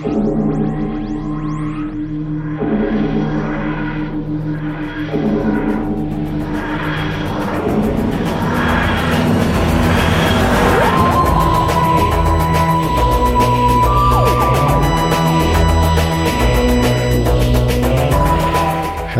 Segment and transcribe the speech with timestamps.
[0.00, 0.06] Hey,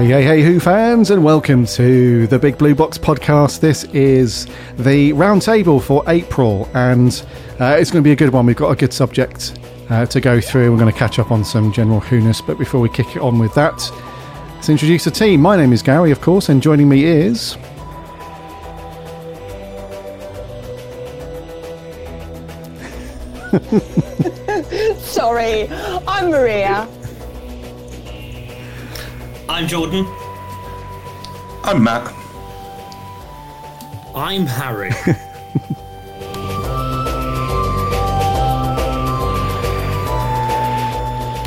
[0.07, 3.61] hey, hey, Who fans, and welcome to the Big Blue Box podcast.
[3.61, 4.47] This is
[4.79, 7.23] the roundtable for April, and
[7.61, 8.47] uh, it's going to be a good one.
[8.47, 9.60] We've got a good subject
[9.91, 10.71] uh, to go through.
[10.71, 13.39] We're going to catch up on some general who-ness, but before we kick it on
[13.39, 13.91] with that,
[14.55, 15.41] let's introduce the team.
[15.41, 17.57] My name is Gary, of course, and joining me is.
[24.99, 25.69] Sorry,
[26.07, 26.89] I'm Maria.
[29.49, 30.07] I'm Jordan.
[31.65, 32.15] I'm Matt.
[34.15, 34.91] I'm Harry.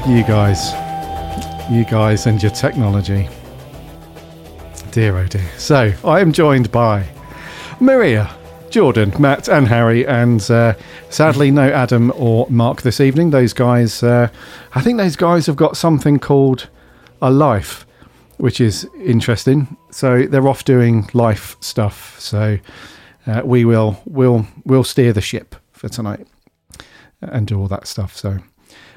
[0.06, 0.74] You guys.
[1.72, 3.30] You guys and your technology.
[4.92, 5.50] Dear oh dear.
[5.58, 7.08] So, I am joined by
[7.80, 8.30] Maria,
[8.70, 10.73] Jordan, Matt, and Harry, and uh,
[11.10, 13.30] sadly, no Adam or Mark this evening.
[13.30, 14.28] Those guys, uh,
[14.76, 16.67] I think those guys have got something called
[17.22, 17.86] a life,
[18.40, 19.78] which is interesting.
[19.90, 22.20] So, they're off doing life stuff.
[22.20, 22.58] So,
[23.26, 26.28] uh, we will we'll, we'll steer the ship for tonight
[27.22, 28.17] and do all that stuff.
[28.17, 28.40] So,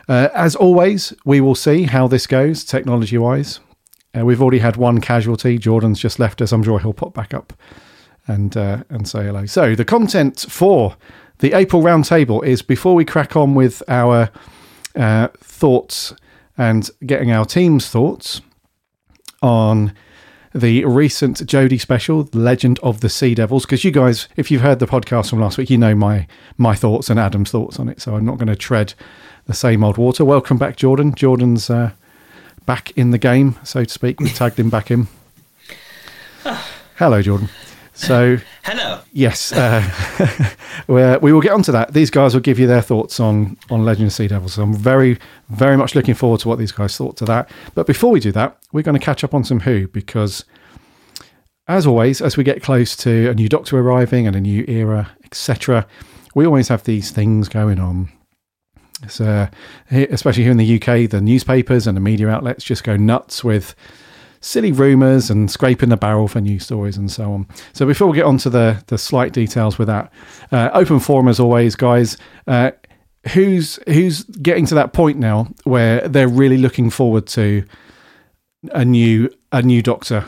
[0.09, 3.61] uh, as always, we will see how this goes technology wise.
[4.17, 5.59] Uh, we've already had one casualty.
[5.59, 6.53] Jordan's just left us.
[6.53, 7.53] I'm sure he'll pop back up
[8.27, 9.47] and uh, and say hello.
[9.47, 10.97] So the content for
[11.39, 14.31] the April roundtable is before we crack on with our
[14.95, 16.15] uh, thoughts
[16.57, 18.41] and getting our team's thoughts
[19.43, 19.93] on
[20.57, 23.67] the recent Jodie special, Legend of the Sea Devils.
[23.67, 26.27] Because you guys, if you've heard the podcast from last week, you know my
[26.57, 28.01] my thoughts and Adam's thoughts on it.
[28.01, 28.95] So I'm not going to tread
[29.47, 30.25] the same old water.
[30.25, 31.15] Welcome back, Jordan.
[31.15, 31.93] Jordan's uh,
[32.65, 34.21] back in the game, so to speak.
[34.21, 35.09] We tagged him back in.
[36.97, 37.49] Hello, Jordan.
[37.97, 39.01] So Hello.
[39.13, 39.83] yes, uh,
[40.87, 41.95] we're- will get onto that.
[41.95, 44.53] These guys will give you their thoughts on on Legend of Sea Devils.
[44.55, 45.19] So I'm very,
[45.49, 47.51] very much looking forward to what these guys thought to that.
[47.75, 50.45] But before we do that, we're going to catch up on some Who because,
[51.69, 55.11] as always, as we get close to a new Doctor arriving and a new era,
[55.25, 55.87] etc.,
[56.35, 58.11] we always have these things going on.
[59.09, 59.49] So,
[59.91, 63.75] especially here in the UK, the newspapers and the media outlets just go nuts with
[64.47, 67.47] silly rumours and scraping the barrel for news stories and so on.
[67.73, 70.13] So before we get on to the, the slight details with that,
[70.53, 72.17] uh, open forum as always, guys.
[72.47, 72.71] Uh,
[73.33, 77.65] who's who's getting to that point now where they're really looking forward to
[78.71, 80.25] a new a new Doctor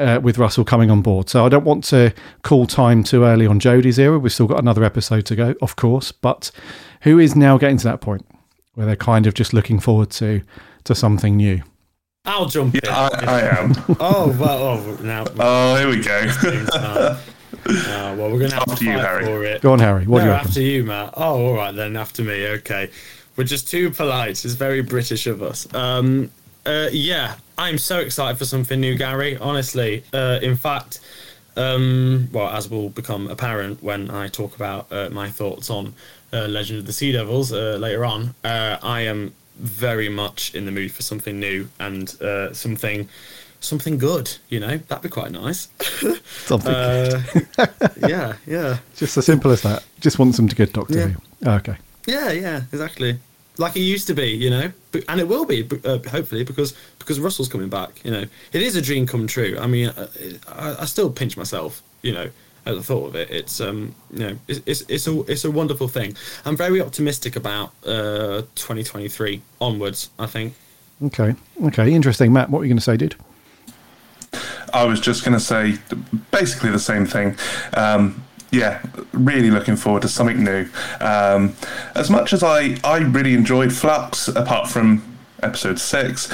[0.00, 1.28] uh, with Russell coming on board.
[1.28, 4.18] So I don't want to call time too early on Jodie's era.
[4.18, 6.10] We've still got another episode to go, of course.
[6.10, 6.50] But
[7.02, 8.26] who is now getting to that point
[8.74, 10.42] where they're kind of just looking forward to
[10.84, 11.62] to something new?
[12.24, 12.80] I'll jump in.
[12.88, 13.72] I, I am.
[14.00, 14.62] Oh well.
[14.62, 15.24] Oh, now.
[15.38, 16.18] Oh, here we go.
[16.74, 17.18] uh,
[17.66, 19.24] well, we're gonna have After to you, fight Harry.
[19.24, 19.62] for it.
[19.62, 20.06] Go on, Harry.
[20.06, 20.48] What no, do you reckon?
[20.48, 21.14] after you, Matt.
[21.16, 21.96] Oh, all right then.
[21.96, 22.46] After me.
[22.46, 22.90] Okay.
[23.36, 24.44] We're just too polite.
[24.44, 25.72] It's very British of us.
[25.74, 26.30] Um.
[26.66, 26.88] Uh.
[26.92, 27.36] Yeah.
[27.58, 29.36] I'm so excited for something new, Gary.
[29.36, 30.04] Honestly.
[30.12, 30.38] Uh.
[30.42, 31.00] In fact.
[31.56, 32.28] Um.
[32.32, 35.94] Well, as will become apparent when I talk about uh, my thoughts on
[36.32, 40.64] uh, Legend of the Sea Devils uh, later on, uh, I am very much in
[40.64, 43.08] the mood for something new and uh, something
[43.60, 44.36] something good.
[44.48, 45.68] You know, that'd be quite nice.
[46.46, 47.22] Something Uh,
[48.08, 49.84] yeah, yeah, just as simple as that.
[50.00, 51.06] Just want some good Doctor Yeah.
[51.08, 51.20] Who.
[51.46, 51.76] Oh, okay.
[52.06, 53.18] yeah, yeah, exactly.
[53.58, 56.74] Like it used to be, you know, but, and it will be, uh, hopefully, because
[56.98, 58.02] because Russell's coming back.
[58.04, 59.58] You know, it is a dream come true.
[59.60, 60.08] I mean, uh,
[60.48, 62.30] I, I still pinch myself, you know,
[62.66, 63.30] at the thought of it.
[63.30, 66.16] It's um, you know, it's it's, it's a it's a wonderful thing.
[66.44, 70.10] I'm very optimistic about uh 2023 onwards.
[70.18, 70.54] I think.
[71.02, 71.34] Okay.
[71.64, 71.92] Okay.
[71.92, 72.32] Interesting.
[72.32, 73.16] Matt, what were you going to say, dude?
[74.72, 75.78] I was just going to say
[76.30, 77.36] basically the same thing.
[77.74, 78.22] Um,
[78.52, 78.82] yeah,
[79.12, 80.68] really looking forward to something new.
[81.00, 81.54] Um,
[81.94, 85.02] as much as I, I really enjoyed Flux, apart from
[85.42, 86.32] episode six,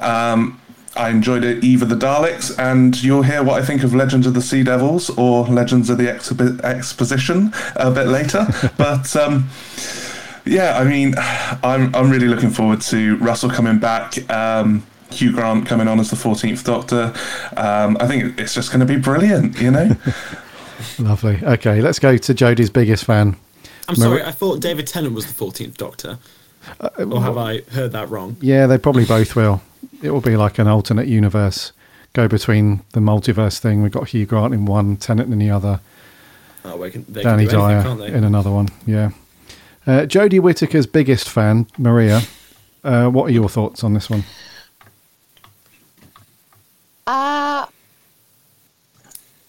[0.00, 0.60] um,
[0.96, 4.26] I enjoyed it, Eve of the Daleks, and you'll hear what I think of Legends
[4.26, 8.46] of the Sea Devils or Legends of the Exhibi- Exposition a bit later.
[8.76, 9.48] but um,
[10.44, 11.14] yeah, I mean,
[11.62, 14.30] I'm I'm really looking forward to Russell coming back.
[14.30, 17.14] Um, Hugh Grant coming on as the 14th Doctor.
[17.56, 19.96] Um, I think it's just going to be brilliant, you know?
[20.98, 21.38] Lovely.
[21.42, 21.80] Okay.
[21.80, 23.36] Let's go to Jodie's biggest fan.
[23.86, 26.18] I'm sorry, I thought David Tennant was the 14th Doctor.
[26.98, 28.36] or have I heard that wrong?
[28.40, 29.62] Yeah, they probably both will.
[30.02, 31.72] It will be like an alternate universe.
[32.12, 33.82] Go between the multiverse thing.
[33.82, 35.80] We've got Hugh Grant in one, Tennant in the other,
[36.66, 38.06] Oh, they can, they Danny can do anything, Dyer can't they?
[38.18, 38.68] in another one.
[38.86, 39.10] Yeah.
[39.86, 42.22] Uh, Jodie Whittaker's biggest fan, Maria.
[42.84, 44.24] uh, what are your thoughts on this one?
[47.06, 47.66] Uh,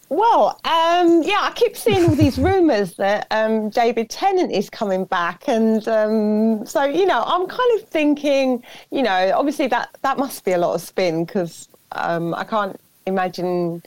[0.09, 5.05] well, um, yeah, I keep seeing all these rumours that um, David Tennant is coming
[5.05, 10.17] back, and um, so you know, I'm kind of thinking, you know, obviously that that
[10.17, 13.81] must be a lot of spin because um, I can't imagine,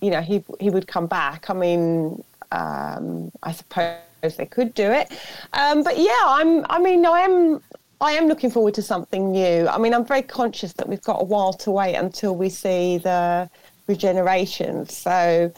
[0.00, 1.50] you know, he he would come back.
[1.50, 3.98] I mean, um, I suppose
[4.38, 5.12] they could do it,
[5.52, 6.64] um, but yeah, I'm.
[6.70, 7.62] I mean, I am.
[8.00, 9.68] I am looking forward to something new.
[9.68, 12.98] I mean, I'm very conscious that we've got a while to wait until we see
[12.98, 13.48] the
[13.86, 14.88] regeneration.
[14.88, 15.52] So,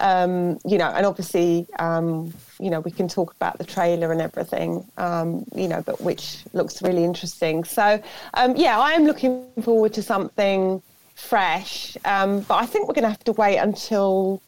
[0.00, 4.20] um, you know, and obviously, um, you know, we can talk about the trailer and
[4.20, 7.64] everything, um, you know, but which looks really interesting.
[7.64, 8.02] So,
[8.34, 10.82] um, yeah, I am looking forward to something
[11.14, 14.40] fresh, um, but I think we're going to have to wait until.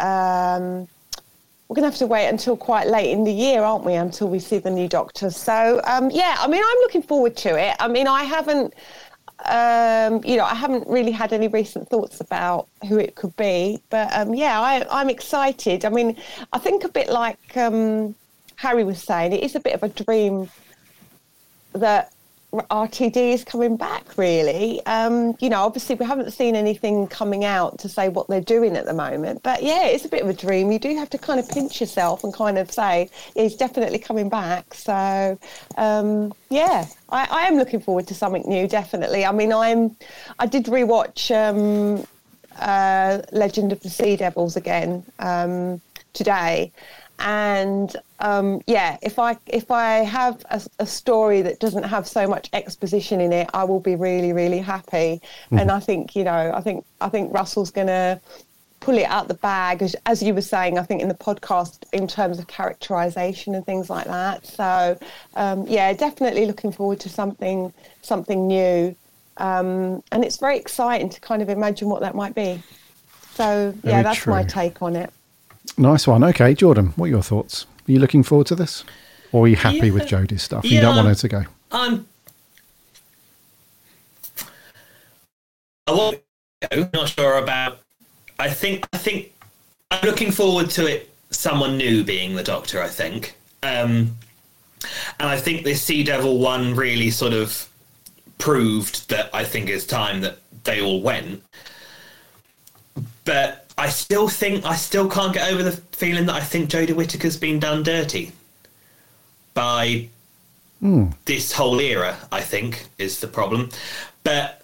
[0.00, 0.88] Um,
[1.68, 3.94] we're going to have to wait until quite late in the year, aren't we?
[3.94, 5.30] Until we see the new doctor.
[5.30, 5.80] So,
[6.12, 7.74] yeah, I mean, I'm looking forward to it.
[7.80, 8.74] I mean, I haven't
[9.46, 13.80] um, you know, I haven't really had any recent thoughts about who it could be,
[13.90, 15.84] but um, yeah, I, am excited.
[15.84, 16.16] I mean,
[16.52, 18.14] I think a bit like um,
[18.56, 20.48] Harry was saying, it is a bit of a dream
[21.72, 22.12] that
[22.52, 24.84] RTD is coming back, really.
[24.84, 28.76] Um, you know, obviously, we haven't seen anything coming out to say what they're doing
[28.76, 29.42] at the moment.
[29.42, 30.70] But yeah, it's a bit of a dream.
[30.70, 33.98] You do have to kind of pinch yourself and kind of say, yeah, he's definitely
[33.98, 34.74] coming back.
[34.74, 35.38] So,
[35.78, 39.24] um, yeah, I, I, am looking forward to something new, definitely.
[39.24, 39.96] I mean, I'm,
[40.38, 42.06] I did rewatch um,
[42.58, 45.80] uh, Legend of the Sea Devils again um,
[46.12, 46.70] today
[47.18, 52.28] and um, yeah, if I if I have a, a, story that doesn't have so
[52.28, 55.20] much exposition in it, I will be really really happy.
[55.46, 55.58] Mm-hmm.
[55.58, 58.20] And I think you know, I think I think Russell's gonna
[58.78, 61.84] pull it out the bag as, as you were saying i think in the podcast
[61.92, 64.98] in terms of characterization and things like that so
[65.36, 68.92] um, yeah definitely looking forward to something something new
[69.36, 72.60] um, and it's very exciting to kind of imagine what that might be
[73.34, 74.32] so yeah very that's true.
[74.32, 75.12] my take on it
[75.78, 76.22] Nice one.
[76.24, 77.66] Okay, Jordan, what are your thoughts?
[77.88, 78.84] Are you looking forward to this?
[79.32, 79.92] Or are you happy yeah.
[79.92, 80.64] with Jodie's stuff?
[80.64, 81.44] Yeah, you don't want her to go?
[81.70, 82.06] I'm.
[85.86, 86.20] I want
[86.60, 86.90] to go.
[86.92, 87.78] Not sure about.
[88.38, 88.86] I think.
[88.92, 89.32] I think.
[89.90, 91.10] I'm looking forward to it.
[91.30, 92.82] Someone new being the Doctor.
[92.82, 93.34] I think.
[93.62, 94.16] Um,
[95.18, 97.68] and I think this Sea Devil one really sort of
[98.38, 101.42] proved that I think it's time that they all went.
[103.24, 106.94] But I still think I still can't get over the feeling that I think Jodie
[106.94, 108.30] Whittaker's been done dirty
[109.54, 110.08] by
[110.80, 111.12] mm.
[111.24, 112.16] this whole era.
[112.30, 113.70] I think is the problem,
[114.22, 114.62] but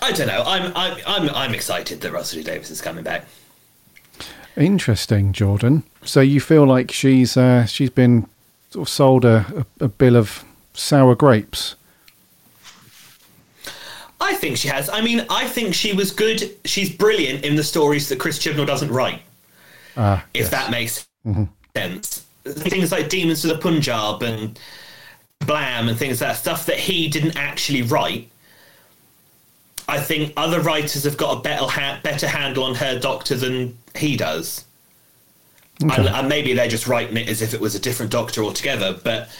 [0.00, 0.44] I don't know.
[0.46, 3.24] I'm I'm I'm, I'm excited that Russell Davies is coming back.
[4.56, 5.82] Interesting, Jordan.
[6.04, 8.28] So you feel like she's uh, she's been
[8.70, 11.74] sort of sold a, a, a bill of sour grapes
[14.22, 14.88] I think she has.
[14.88, 16.56] I mean, I think she was good.
[16.64, 19.20] She's brilliant in the stories that Chris Chibnall doesn't write.
[19.96, 20.50] Uh, if yes.
[20.50, 21.44] that makes mm-hmm.
[21.76, 22.24] sense.
[22.44, 24.58] Things like Demons of the Punjab and
[25.40, 28.28] Blam and things like that stuff that he didn't actually write.
[29.88, 33.76] I think other writers have got a better ha- better handle on her Doctor than
[33.96, 34.64] he does.
[35.82, 35.96] Okay.
[35.96, 38.96] And, and, maybe they're just writing it as if it was a different Doctor altogether.
[39.02, 39.30] But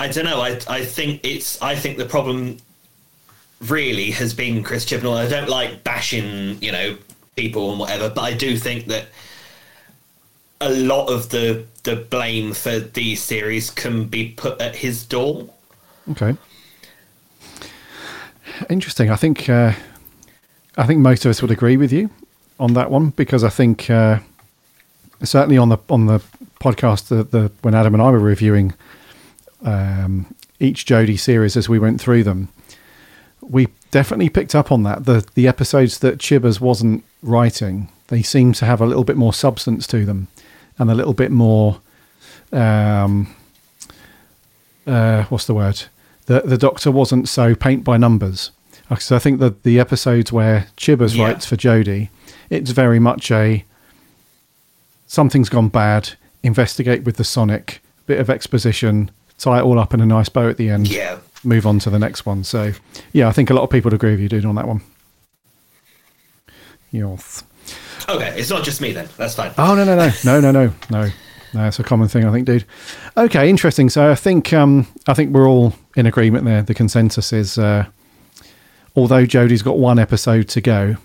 [0.00, 0.40] I don't know.
[0.40, 1.62] I I think it's.
[1.62, 2.58] I think the problem
[3.60, 5.16] really has been Chris Chibnall.
[5.16, 6.96] I don't like bashing, you know,
[7.36, 9.06] people and whatever, but I do think that
[10.60, 15.48] a lot of the the blame for these series can be put at his door.
[16.10, 16.36] Okay.
[18.68, 19.10] Interesting.
[19.10, 19.72] I think uh,
[20.76, 22.10] I think most of us would agree with you
[22.58, 24.18] on that one because I think uh,
[25.22, 26.20] certainly on the on the
[26.60, 28.74] podcast the, the when Adam and I were reviewing
[29.62, 32.48] um, each Jodie series as we went through them,
[33.50, 35.04] we definitely picked up on that.
[35.04, 39.32] The the episodes that Chibbers wasn't writing, they seem to have a little bit more
[39.32, 40.28] substance to them,
[40.78, 41.80] and a little bit more.
[42.52, 43.34] Um,
[44.86, 45.82] uh, what's the word?
[46.26, 48.52] The the Doctor wasn't so paint by numbers.
[48.98, 51.26] So I think that the episodes where Chibbers yeah.
[51.26, 52.08] writes for Jodie,
[52.48, 53.64] it's very much a
[55.06, 56.10] something's gone bad.
[56.42, 60.48] Investigate with the Sonic, bit of exposition, tie it all up in a nice bow
[60.48, 60.88] at the end.
[60.88, 62.44] Yeah move on to the next one.
[62.44, 62.72] So,
[63.12, 64.82] yeah, I think a lot of people would agree with you, dude, on that one.
[66.92, 67.44] Yoth.
[68.08, 69.08] Okay, it's not just me then.
[69.16, 69.52] That's fine.
[69.56, 71.10] Oh no no no no no no no.
[71.52, 72.64] No, it's a common thing, I think, dude.
[73.16, 73.88] Okay, interesting.
[73.88, 76.62] So I think um, I think we're all in agreement there.
[76.62, 77.86] The consensus is, uh,
[78.94, 80.96] although Jodie's got one episode to go,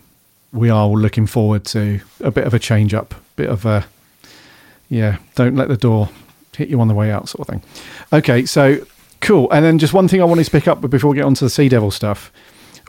[0.52, 3.86] we are all looking forward to a bit of a change up, bit of a
[4.90, 5.18] yeah.
[5.34, 6.10] Don't let the door
[6.56, 7.64] hit you on the way out, sort of thing.
[8.14, 8.86] Okay, so
[9.26, 9.52] cool.
[9.52, 11.50] And then just one thing I wanted to pick up before we get onto the
[11.50, 12.32] Sea Devil stuff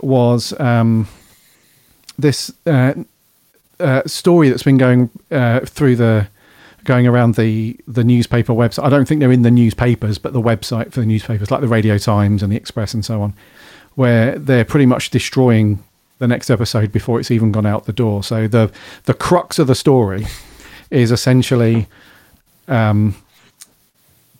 [0.03, 1.09] was um,
[2.19, 2.95] this uh,
[3.81, 6.29] uh, story that's been going uh, through the
[6.85, 8.85] going around the the newspaper website.
[8.85, 11.69] I don't think they're in the newspapers, but the website for the newspapers, like the
[11.69, 13.35] Radio Times and the Express and so on,
[13.95, 15.83] where they're pretty much destroying
[16.19, 18.23] the next episode before it's even gone out the door.
[18.23, 18.71] So the
[19.05, 20.27] the crux of the story
[20.91, 21.87] is essentially
[22.69, 23.17] um,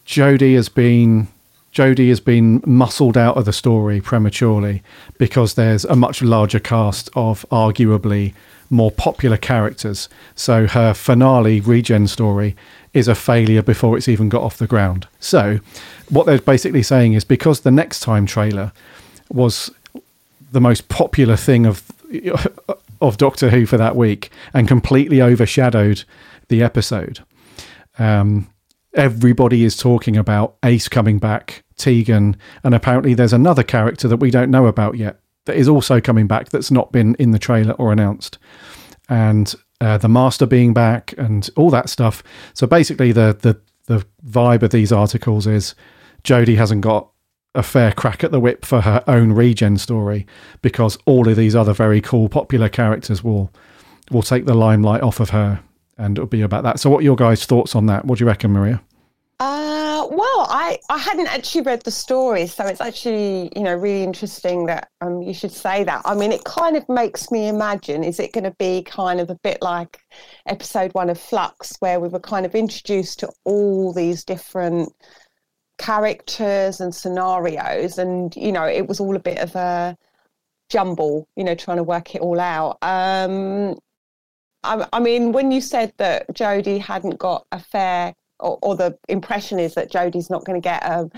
[0.07, 1.29] has been
[1.77, 4.83] Jodie has been muscled out of the story prematurely
[5.19, 8.33] because there's a much larger cast of arguably
[8.71, 10.09] more popular characters.
[10.35, 12.57] So her finale regen story
[12.95, 15.07] is a failure before it's even got off the ground.
[15.21, 15.59] So
[16.09, 18.73] what they're basically saying is because the next time trailer
[19.29, 19.71] was
[20.51, 21.83] the most popular thing of
[23.03, 26.05] of Doctor Who for that week and completely overshadowed
[26.49, 27.21] the episode.
[27.99, 28.49] Um,
[28.97, 34.31] everybody is talking about Ace coming back, Tegan, and apparently there's another character that we
[34.31, 37.75] don't know about yet that is also coming back that's not been in the trailer
[37.75, 38.39] or announced.
[39.09, 42.23] And uh, the Master being back and all that stuff.
[42.55, 45.75] So basically, the the the vibe of these articles is
[46.25, 47.09] Jodie hasn't got
[47.55, 50.27] a fair crack at the whip for her own regen story
[50.61, 53.53] because all of these other very cool popular characters will
[54.11, 55.63] will take the limelight off of her
[55.99, 56.81] and it'll be about that.
[56.81, 58.05] So what are your guys' thoughts on that?
[58.05, 58.83] What do you reckon, Maria?
[59.39, 64.03] Uh, well, I, I hadn't actually read the story, so it's actually, you know, really
[64.03, 66.01] interesting that um, you should say that.
[66.07, 69.29] I mean, it kind of makes me imagine, is it going to be kind of
[69.29, 70.01] a bit like
[70.47, 74.91] episode one of Flux, where we were kind of introduced to all these different
[75.77, 79.99] characters and scenarios, and, you know, it was all a bit of a
[80.71, 82.79] jumble, you know, trying to work it all out.
[82.81, 83.79] Um,
[84.67, 88.99] I, I mean, when you said that Jodie hadn't got a fair or, or the
[89.09, 91.11] impression is that Jodie's not going to get a,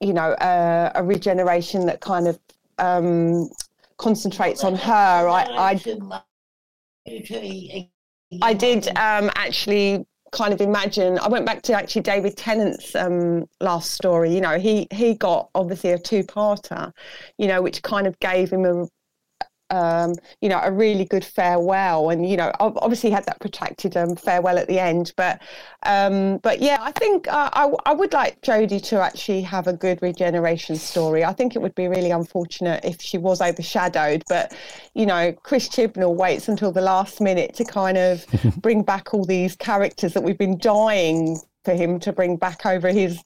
[0.00, 2.38] you know, a, a regeneration that kind of
[2.78, 3.48] um,
[3.96, 5.28] concentrates on her.
[5.28, 5.80] I, I,
[8.42, 11.18] I did um, actually kind of imagine.
[11.18, 14.34] I went back to actually David Tennant's um, last story.
[14.34, 16.92] You know, he he got obviously a two-parter,
[17.38, 18.86] you know, which kind of gave him a
[19.70, 24.16] um, you know, a really good farewell, and you know, obviously had that protracted um,
[24.16, 25.12] farewell at the end.
[25.16, 25.42] But,
[25.84, 29.72] um, but yeah, I think uh, I, I would like Jodie to actually have a
[29.72, 31.24] good regeneration story.
[31.24, 34.22] I think it would be really unfortunate if she was overshadowed.
[34.28, 34.54] But,
[34.94, 39.24] you know, Chris Chibnall waits until the last minute to kind of bring back all
[39.24, 43.22] these characters that we've been dying for him to bring back over his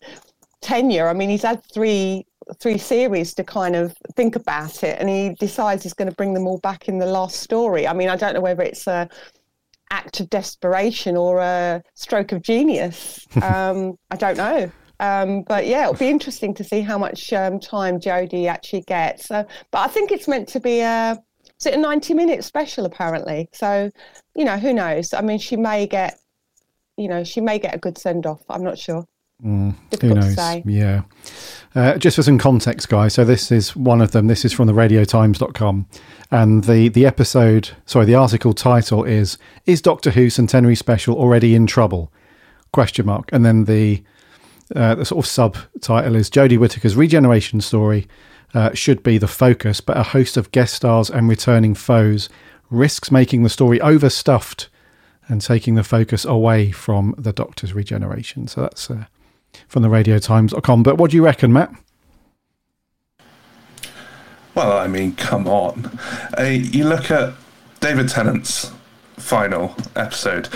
[0.61, 1.08] tenure.
[1.08, 2.26] I mean, he's had three
[2.61, 6.35] three series to kind of think about it, and he decides he's going to bring
[6.35, 7.87] them all back in the last story.
[7.87, 9.09] I mean, I don't know whether it's a
[9.90, 13.26] act of desperation or a stroke of genius.
[13.42, 14.71] Um, I don't know.
[15.00, 19.30] Um, but yeah, it'll be interesting to see how much um, time Jodie actually gets.
[19.30, 21.18] Uh, but I think it's meant to be a
[21.59, 23.49] is it a ninety minute special apparently.
[23.52, 23.90] So
[24.37, 25.12] you know, who knows?
[25.12, 26.21] I mean, she may get
[26.97, 28.42] you know she may get a good send off.
[28.49, 29.04] I'm not sure.
[29.44, 30.64] Mm, who knows?
[30.64, 31.02] Yeah.
[31.75, 33.14] Uh, just for some context, guys.
[33.14, 34.26] So this is one of them.
[34.26, 35.87] This is from the radiotimes.com.
[36.30, 41.54] And the, the episode, sorry, the article title is Is Doctor Who Centenary Special Already
[41.54, 42.12] in Trouble?
[42.72, 43.28] Question mark.
[43.32, 44.02] And then the,
[44.75, 48.06] uh, the sort of subtitle is Jodie Whittaker's regeneration story
[48.54, 52.28] uh, should be the focus, but a host of guest stars and returning foes
[52.70, 54.68] risks making the story overstuffed
[55.28, 58.46] and taking the focus away from the Doctor's regeneration.
[58.49, 59.04] So that's uh,
[59.68, 60.82] from the radiotimes.com.
[60.82, 61.73] But what do you reckon, Matt?
[64.54, 65.99] Well, I mean, come on.
[66.38, 67.32] Uh, you look at
[67.80, 68.71] David Tennant's
[69.16, 70.49] final episode.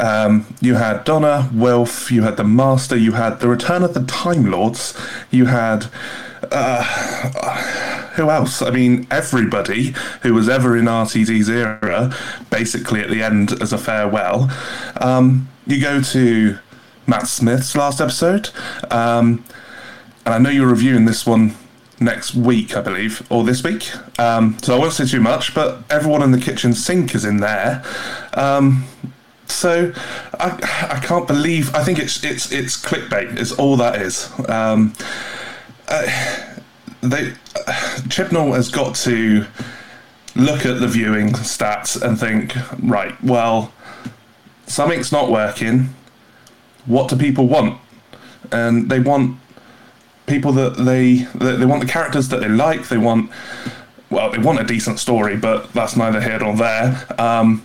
[0.00, 4.04] Um, you had Donna, Wilf, you had the Master, you had the Return of the
[4.04, 4.98] Time Lords,
[5.30, 5.86] you had.
[6.50, 6.82] Uh,
[8.14, 8.60] who else?
[8.60, 12.14] I mean, everybody who was ever in RTD's era,
[12.50, 14.50] basically at the end as a farewell.
[15.00, 16.58] Um, you go to
[17.06, 18.50] Matt Smith's last episode.
[18.90, 19.44] Um,
[20.24, 21.56] and I know you're reviewing this one
[22.00, 23.90] next week, I believe, or this week.
[24.18, 27.38] Um, so I won't say too much, but everyone in the kitchen sink is in
[27.38, 27.84] there.
[28.34, 28.84] Um,
[29.46, 29.92] so
[30.38, 31.74] I, I can't believe.
[31.74, 33.38] I think it's it's it's clickbait.
[33.38, 34.30] Is all that is.
[34.48, 34.94] Um,
[35.88, 36.06] uh,
[37.02, 37.32] they
[37.66, 37.72] uh,
[38.08, 39.46] Chibnall has got to
[40.34, 43.72] look at the viewing stats and think, right, well,
[44.66, 45.94] something's not working
[46.86, 47.80] what do people want?
[48.50, 49.38] And they want
[50.26, 52.88] people that they they want the characters that they like.
[52.88, 53.30] They want
[54.10, 57.06] well, they want a decent story, but that's neither here nor there.
[57.18, 57.64] Um,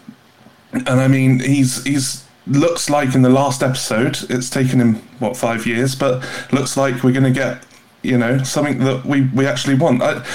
[0.72, 5.36] and I mean, he's he's looks like in the last episode, it's taken him what
[5.36, 7.64] five years, but looks like we're going to get
[8.04, 10.02] you know, something that we, we actually want.
[10.02, 10.26] I,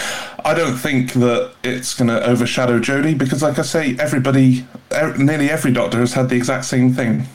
[0.44, 5.16] I don't think that it's going to overshadow Jodie because, like I say, everybody, er,
[5.16, 7.26] nearly every doctor has had the exact same thing.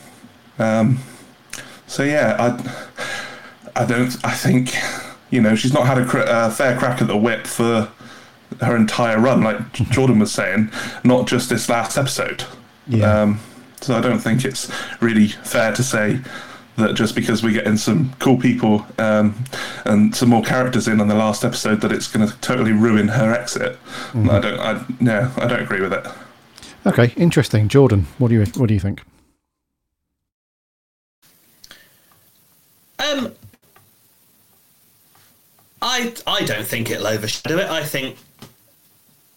[0.58, 1.00] Um,
[1.88, 4.16] so yeah, I, I don't.
[4.24, 4.74] I think,
[5.30, 7.90] you know, she's not had a cr- uh, fair crack at the whip for
[8.60, 10.70] her entire run, like Jordan was saying,
[11.04, 12.44] not just this last episode.
[12.86, 13.22] Yeah.
[13.22, 13.40] Um,
[13.80, 16.20] so I don't think it's really fair to say
[16.76, 19.44] that just because we're getting some cool people um,
[19.84, 23.08] and some more characters in on the last episode, that it's going to totally ruin
[23.08, 23.78] her exit.
[24.12, 24.30] Mm.
[24.30, 24.60] I don't.
[24.60, 26.06] I no, I don't agree with it.
[26.86, 28.06] Okay, interesting, Jordan.
[28.18, 29.02] What do you what do you think?
[32.98, 33.32] Um,
[35.80, 37.70] I I don't think it'll overshadow it.
[37.70, 38.16] I think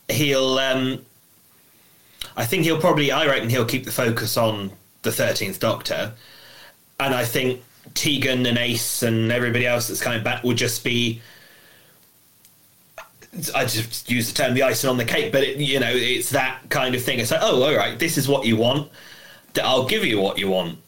[0.09, 0.57] he'll.
[0.57, 1.05] Um,
[2.35, 3.11] I think he'll probably.
[3.11, 4.71] I reckon he'll keep the focus on
[5.03, 6.13] the Thirteenth Doctor
[7.01, 7.61] and I think
[7.93, 11.21] Tegan and Ace and everybody else that's coming back will just be.
[13.55, 16.31] I just use the term the icing on the cake, but it, you know, it's
[16.31, 17.19] that kind of thing.
[17.19, 18.91] It's like, oh, all right, this is what you want.
[19.61, 20.79] I'll give you what you want,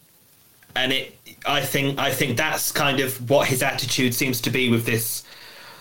[0.75, 1.12] and it.
[1.45, 5.23] I think I think that's kind of what his attitude seems to be with this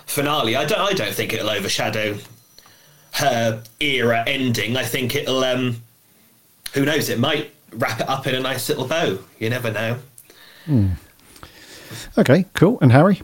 [0.06, 0.56] finale.
[0.56, 2.18] I don't I don't think it'll overshadow
[3.14, 4.76] her era ending.
[4.76, 5.44] I think it'll.
[5.44, 5.82] Um,
[6.74, 7.08] who knows?
[7.08, 9.18] It might wrap it up in a nice little bow.
[9.38, 9.98] You never know.
[10.64, 10.88] Hmm.
[12.16, 12.78] Okay, cool.
[12.80, 13.20] And Harry?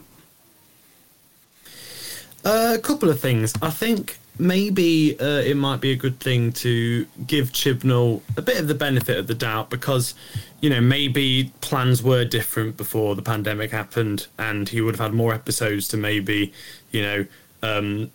[2.45, 3.53] Uh, a couple of things.
[3.61, 8.57] I think maybe uh, it might be a good thing to give Chibnall a bit
[8.57, 10.15] of the benefit of the doubt because,
[10.61, 15.13] you know, maybe plans were different before the pandemic happened and he would have had
[15.13, 16.53] more episodes to maybe,
[16.91, 17.25] you know,
[17.61, 18.11] um,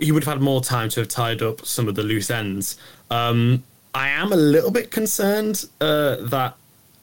[0.00, 2.78] he would have had more time to have tied up some of the loose ends.
[3.10, 3.62] Um,
[3.94, 6.56] I am a little bit concerned uh, that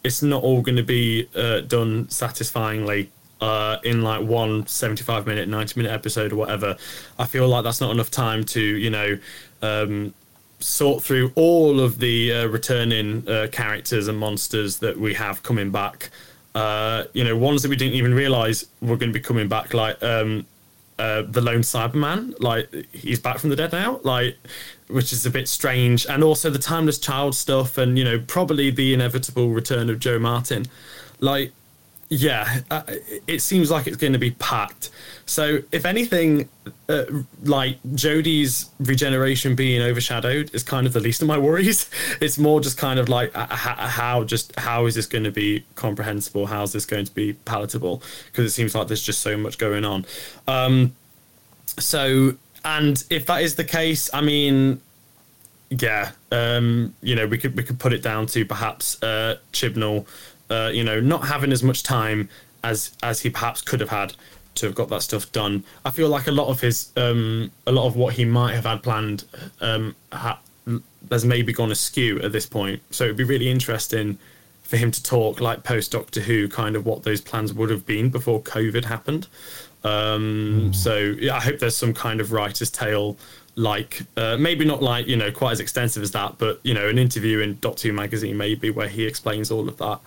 [0.04, 3.10] it's not all going to be uh, done satisfyingly
[3.44, 6.78] uh, in like one 75 minute, 90 minute episode or whatever.
[7.20, 9.20] I feel like that's not enough time to, you know,
[9.62, 10.14] um,
[10.60, 15.72] sort through all of the uh, returning uh, characters and monsters that we have coming
[15.72, 16.10] back.
[16.56, 19.74] Uh, you know, ones that we didn't even realize were going to be coming back,
[19.74, 20.46] like um,
[20.98, 24.38] uh, the lone Cyberman, like he's back from the dead now, like
[24.88, 28.72] which is a bit strange, and also the timeless child stuff, and you know probably
[28.72, 30.66] the inevitable return of Jo Martin,
[31.20, 31.52] like
[32.14, 32.84] yeah, uh,
[33.28, 34.92] it seems like it's going to be packed.
[35.26, 36.48] So if anything,
[36.88, 37.06] uh,
[37.44, 41.90] like Jodie's regeneration being overshadowed is kind of the least of my worries.
[42.22, 45.66] It's more just kind of like uh, how just how is this going to be
[45.76, 46.46] comprehensible?
[46.46, 48.04] How's this going to be palatable?
[48.28, 50.06] Because it seems like there's just so much going on.
[50.48, 50.96] Um,
[51.80, 54.82] so and if that is the case, I mean,
[55.70, 60.06] yeah, um, you know, we could we could put it down to perhaps uh, Chibnall,
[60.54, 62.30] uh, you know, not having as much time
[62.64, 64.14] as as he perhaps could have had
[64.56, 65.64] to have got that stuff done.
[65.84, 68.66] I feel like a lot of his, um, a lot of what he might have
[68.66, 69.26] had planned,
[69.62, 70.40] um, ha-
[71.10, 72.82] has maybe gone askew at this point.
[72.92, 74.20] So it'd be really interesting
[74.62, 77.86] for him to talk like post Doctor Who, kind of what those plans would have
[77.86, 79.28] been before COVID happened.
[79.84, 80.76] Um, mm.
[80.76, 83.18] So yeah, I hope there's some kind of writer's tale,
[83.56, 86.88] like uh, maybe not like you know quite as extensive as that, but you know
[86.88, 90.00] an interview in Doctor Who magazine maybe where he explains all of that.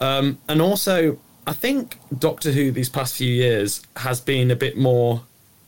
[0.00, 4.76] Um, and also, I think Doctor Who these past few years has been a bit
[4.76, 5.22] more,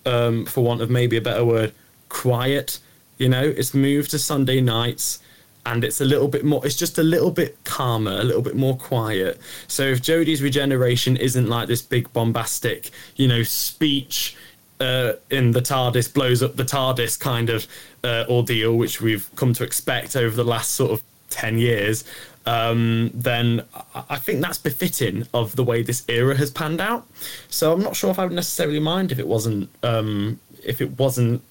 [0.04, 1.72] um, for want of maybe a better word,
[2.08, 2.78] quiet.
[3.18, 5.20] You know, it's moved to Sunday nights
[5.66, 8.56] and it's a little bit more it's just a little bit calmer a little bit
[8.56, 14.36] more quiet so if jodie's regeneration isn't like this big bombastic you know speech
[14.80, 17.66] uh, in the TARDIS blows up the TARDIS kind of
[18.04, 22.04] uh, ordeal, which we've come to expect over the last sort of 10 years,
[22.46, 23.64] um, then
[24.08, 27.06] I think that's befitting of the way this era has panned out.
[27.48, 30.98] So I'm not sure if I would necessarily mind if it wasn't um, if it
[30.98, 31.42] wasn't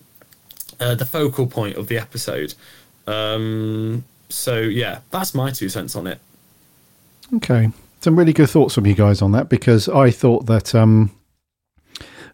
[0.79, 2.53] uh, the focal point of the episode.
[3.07, 6.19] Um, so yeah, that's my two cents on it.
[7.35, 7.69] Okay,
[8.01, 11.11] some really good thoughts from you guys on that because I thought that um,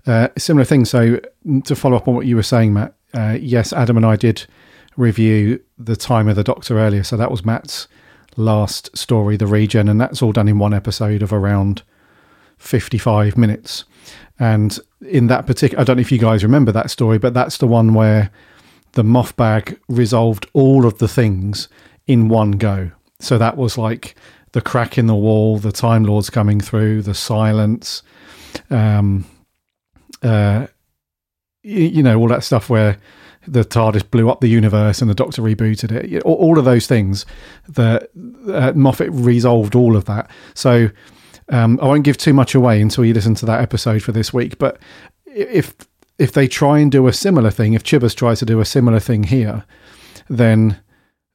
[0.08, 0.86] uh, similar thing.
[0.86, 1.20] So
[1.66, 4.46] to follow up on what you were saying, Matt, uh, yes, Adam and I did
[4.98, 7.04] review the time of the Doctor earlier.
[7.04, 7.88] So that was Matt's
[8.38, 11.84] last story, the regen, and that's all done in one episode of around
[12.58, 13.84] fifty-five minutes.
[14.40, 17.58] And in that particular, I don't know if you guys remember that story, but that's
[17.58, 18.32] the one where
[18.93, 21.67] the Moffat resolved all of the things
[22.08, 22.91] in one go.
[23.19, 24.15] So that was like
[24.51, 28.04] the crack in the wall, the Time Lords coming through, the silence,
[28.69, 29.25] um,
[30.21, 30.67] uh,
[31.63, 32.97] you, you know, all that stuff where
[33.47, 36.23] the TARDIS blew up the universe and the Doctor rebooted it.
[36.23, 37.25] All, all of those things.
[37.67, 38.08] The
[38.47, 40.30] uh, Moffat resolved all of that.
[40.54, 40.89] So
[41.49, 44.34] um, I won't give too much away until you listen to that episode for this
[44.34, 44.60] week.
[44.60, 44.80] But
[45.25, 45.73] if
[46.22, 49.00] if they try and do a similar thing, if Chibbers tries to do a similar
[49.00, 49.66] thing here,
[50.30, 50.80] then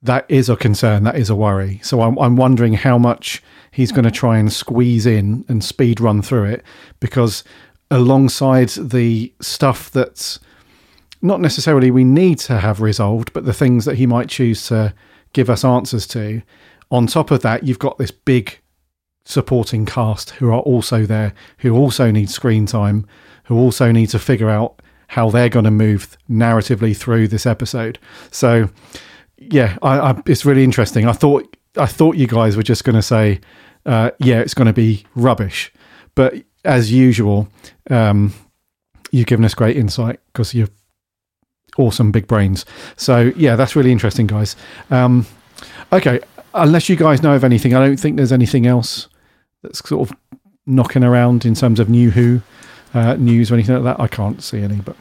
[0.00, 1.02] that is a concern.
[1.02, 1.80] That is a worry.
[1.82, 4.14] So I'm, I'm wondering how much he's going to mm-hmm.
[4.14, 6.62] try and squeeze in and speed run through it
[7.00, 7.42] because
[7.90, 10.38] alongside the stuff that's
[11.20, 14.94] not necessarily we need to have resolved, but the things that he might choose to
[15.32, 16.42] give us answers to,
[16.92, 18.60] on top of that, you've got this big
[19.24, 23.04] supporting cast who are also there, who also need screen time,
[23.46, 27.98] who also need to figure out how they're going to move narratively through this episode.
[28.30, 28.68] So,
[29.38, 31.06] yeah, I, I, it's really interesting.
[31.06, 33.40] I thought I thought you guys were just going to say,
[33.84, 35.72] uh, yeah, it's going to be rubbish,
[36.14, 37.48] but as usual,
[37.90, 38.32] um,
[39.12, 40.68] you've given us great insight because you're
[41.78, 42.64] awesome big brains.
[42.96, 44.56] So yeah, that's really interesting, guys.
[44.90, 45.26] Um,
[45.92, 46.20] okay,
[46.54, 49.08] unless you guys know of anything, I don't think there's anything else
[49.62, 50.16] that's sort of
[50.66, 52.42] knocking around in terms of new Who
[52.96, 54.02] uh, news or anything like that.
[54.02, 54.96] I can't see any, but.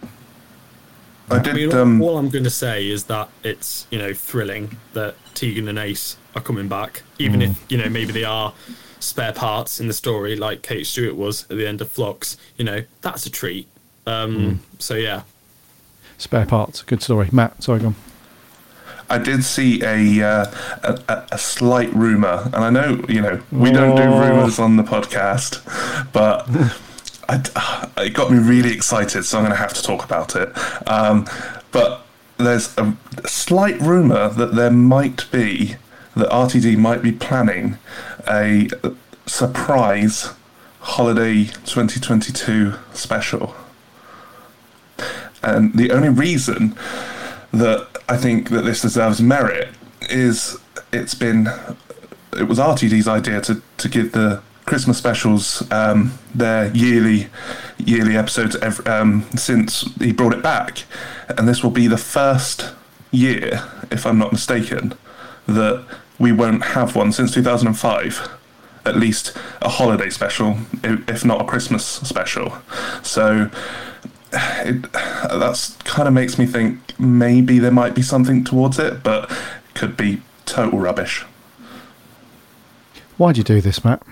[1.29, 1.53] I did.
[1.53, 5.15] I mean, um, all I'm going to say is that it's you know thrilling that
[5.33, 7.49] Tegan and Ace are coming back, even mm.
[7.49, 8.53] if you know maybe they are
[8.99, 12.37] spare parts in the story, like Kate Stewart was at the end of Flux.
[12.57, 13.67] You know that's a treat.
[14.05, 14.57] Um, mm.
[14.77, 15.23] So yeah,
[16.19, 17.29] spare parts, good story.
[17.31, 17.95] Matt, sorry, go on.
[19.07, 20.45] I did see a, uh,
[20.83, 24.19] a, a slight rumor, and I know you know we don't do oh.
[24.19, 25.61] rumors on the podcast,
[26.11, 26.47] but
[27.27, 30.49] I, it got me really excited, so I'm going to have to talk about it.
[30.87, 31.27] Um,
[31.71, 32.05] but
[32.37, 35.75] there's a, slight rumor that there might be
[36.15, 37.77] that RTD might be planning
[38.27, 38.69] a
[39.25, 40.33] surprise
[40.79, 43.55] holiday 2022 special.
[45.41, 46.75] And the only reason
[47.51, 49.69] that I think that this deserves merit
[50.09, 50.57] is
[50.91, 51.49] it's been
[52.37, 57.27] it was RTD's idea to to give the Christmas specials um, their yearly
[57.77, 60.83] yearly episodes every, um, since he brought it back,
[61.29, 62.73] and this will be the first
[63.11, 64.93] year, if I'm not mistaken,
[65.47, 65.85] that
[66.17, 68.29] we won't have one since 2005.
[68.85, 72.55] At least a holiday special, if not a Christmas special.
[73.01, 73.49] So
[74.31, 79.31] it, that's kind of makes me think maybe there might be something towards it, but
[79.73, 81.25] could be total rubbish.
[83.17, 84.03] Why'd you do this, Matt?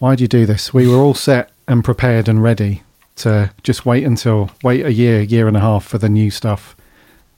[0.00, 0.72] Why'd you do this?
[0.72, 2.82] We were all set and prepared and ready
[3.16, 6.74] to just wait until wait a year, year and a half for the new stuff.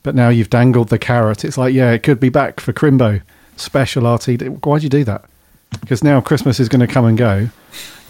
[0.01, 1.43] But now you've dangled the carrot.
[1.43, 3.21] It's like, yeah, it could be back for Crimbo
[3.57, 4.41] special RT.
[4.65, 5.25] Why'd you do that?
[5.81, 7.49] Because now Christmas is going to come and go,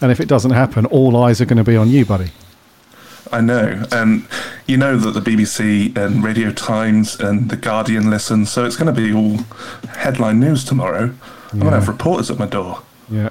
[0.01, 2.31] and if it doesn't happen, all eyes are going to be on you, buddy.
[3.31, 4.27] I know, and
[4.67, 8.93] you know that the BBC and Radio Times and the Guardian listen, so it's going
[8.93, 9.39] to be all
[9.95, 11.15] headline news tomorrow.
[11.51, 12.83] I'm going to have reporters at my door.
[13.09, 13.29] Yeah,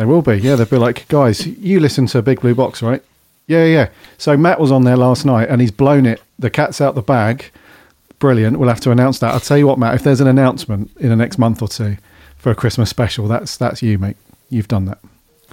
[0.00, 0.36] they will be.
[0.38, 3.04] Yeah, they'll be like, guys, you listen to Big Blue Box, right?
[3.46, 3.90] Yeah, yeah.
[4.16, 6.22] So Matt was on there last night, and he's blown it.
[6.38, 7.50] The cat's out the bag.
[8.18, 8.58] Brilliant.
[8.58, 9.34] We'll have to announce that.
[9.34, 9.94] I'll tell you what, Matt.
[9.94, 11.98] If there's an announcement in the next month or two
[12.38, 14.16] for a Christmas special, that's that's you, mate.
[14.48, 15.00] You've done that.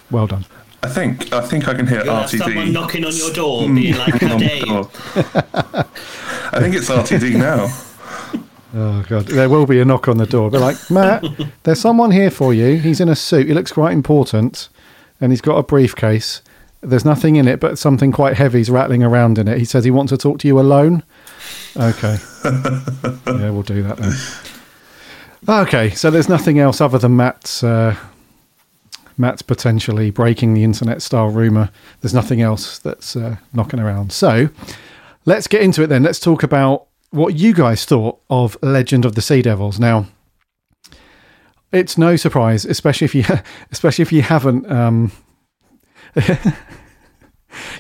[0.09, 0.45] Well done.
[0.81, 2.37] I think I think I can hear You'll RTD.
[2.37, 3.75] someone knocking on your door, mm.
[3.75, 4.61] being like, "How dare
[6.53, 7.67] I think it's RTD now.
[8.79, 10.51] Oh god, there will be a knock on the door.
[10.51, 11.25] Be like, Matt,
[11.63, 12.77] there's someone here for you.
[12.77, 13.47] He's in a suit.
[13.47, 14.69] He looks quite important,
[15.19, 16.43] and he's got a briefcase.
[16.81, 18.59] There's nothing in it, but something quite heavy.
[18.59, 19.57] heavy's rattling around in it.
[19.57, 21.01] He says he wants to talk to you alone.
[21.75, 24.13] Okay, yeah, we'll do that then.
[25.49, 27.95] Okay, so there's nothing else other than Matt's uh,
[29.17, 31.71] Matt's potentially breaking the internet style rumor.
[32.01, 34.11] There's nothing else that's uh, knocking around.
[34.11, 34.49] So
[35.25, 36.03] let's get into it then.
[36.03, 39.79] Let's talk about what you guys thought of Legend of the Sea Devils.
[39.79, 40.07] Now,
[41.71, 43.23] it's no surprise, especially if you,
[43.71, 44.69] especially if you haven't.
[44.71, 45.11] Um,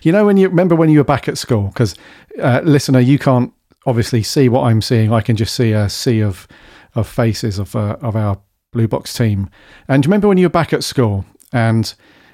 [0.01, 1.95] you know when you remember when you were back at school, because
[2.41, 3.53] uh, listener, you can't
[3.85, 5.11] obviously see what I'm seeing.
[5.11, 6.47] I can just see a sea of
[6.95, 8.39] of faces of uh, of our
[8.71, 9.49] Blue Box team.
[9.87, 11.93] And remember when you were back at school and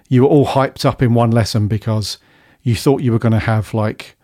[0.09, 2.17] you were all hyped up in one lesson because
[2.61, 4.17] you thought you were going to have like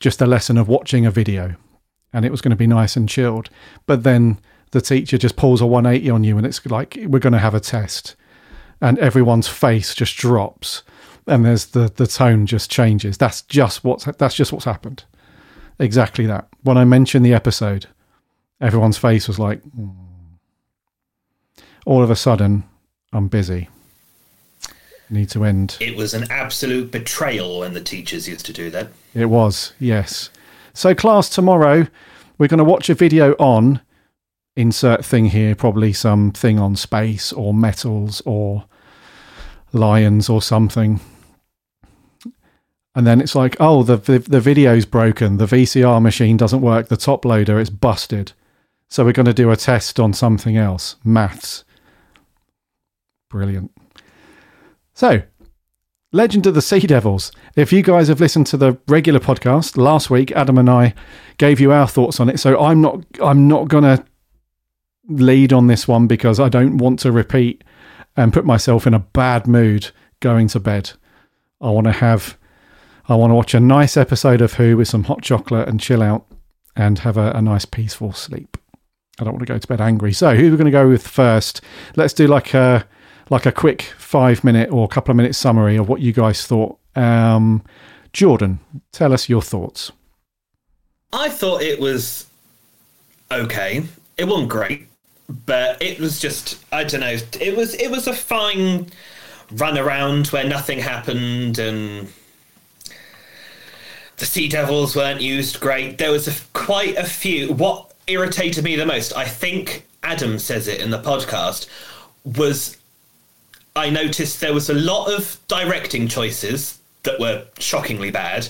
[0.00, 1.56] just a lesson of watching a video
[2.12, 3.50] and it was going to be nice and chilled.
[3.86, 4.38] But then
[4.70, 7.54] the teacher just pulls a 180 on you and it's like, we're going to have
[7.54, 8.16] a test.
[8.80, 10.82] And everyone's face just drops
[11.26, 13.18] and there's the, the tone just changes.
[13.18, 15.04] That's just what's, that's just what's happened.
[15.78, 16.48] Exactly that.
[16.62, 17.86] When I mentioned the episode,
[18.60, 19.94] everyone's face was like, mm
[21.86, 22.64] all of a sudden,
[23.12, 23.68] I'm busy.
[25.08, 25.76] Need to end.
[25.80, 28.88] It was an absolute betrayal when the teachers used to do that.
[29.14, 30.30] It was, yes.
[30.80, 31.88] So, class, tomorrow
[32.38, 33.82] we're going to watch a video on
[34.56, 38.64] insert thing here, probably some thing on space or metals or
[39.74, 40.98] lions or something.
[42.94, 46.88] and then it's like, oh, the, the the video's broken, the VCR machine doesn't work,
[46.88, 48.32] the top loader is busted,
[48.88, 51.62] so we're going to do a test on something else, maths.
[53.28, 53.70] Brilliant.
[54.94, 55.24] So,
[56.12, 57.30] Legend of the Sea Devils.
[57.54, 60.94] If you guys have listened to the regular podcast last week, Adam and I
[61.38, 62.40] gave you our thoughts on it.
[62.40, 64.04] So I'm not I'm not gonna
[65.08, 67.62] lead on this one because I don't want to repeat
[68.16, 70.92] and put myself in a bad mood going to bed.
[71.60, 72.36] I want to have
[73.08, 76.02] I want to watch a nice episode of Who with some hot chocolate and chill
[76.02, 76.26] out
[76.74, 78.56] and have a, a nice peaceful sleep.
[79.20, 80.12] I don't want to go to bed angry.
[80.12, 81.60] So who are we going to go with first?
[81.94, 82.86] Let's do like a
[83.30, 86.78] like a quick five minute or couple of minute summary of what you guys thought.
[86.96, 87.62] Um,
[88.12, 88.58] Jordan,
[88.92, 89.92] tell us your thoughts.
[91.12, 92.26] I thought it was
[93.30, 93.84] okay.
[94.18, 94.88] It wasn't great,
[95.46, 97.16] but it was just I don't know.
[97.40, 98.90] It was it was a fine
[99.52, 102.08] run around where nothing happened and
[104.16, 105.98] the Sea Devils weren't used great.
[105.98, 107.52] There was a, quite a few.
[107.52, 111.66] What irritated me the most, I think Adam says it in the podcast,
[112.24, 112.76] was
[113.80, 118.46] I noticed there was a lot of directing choices that were shockingly bad,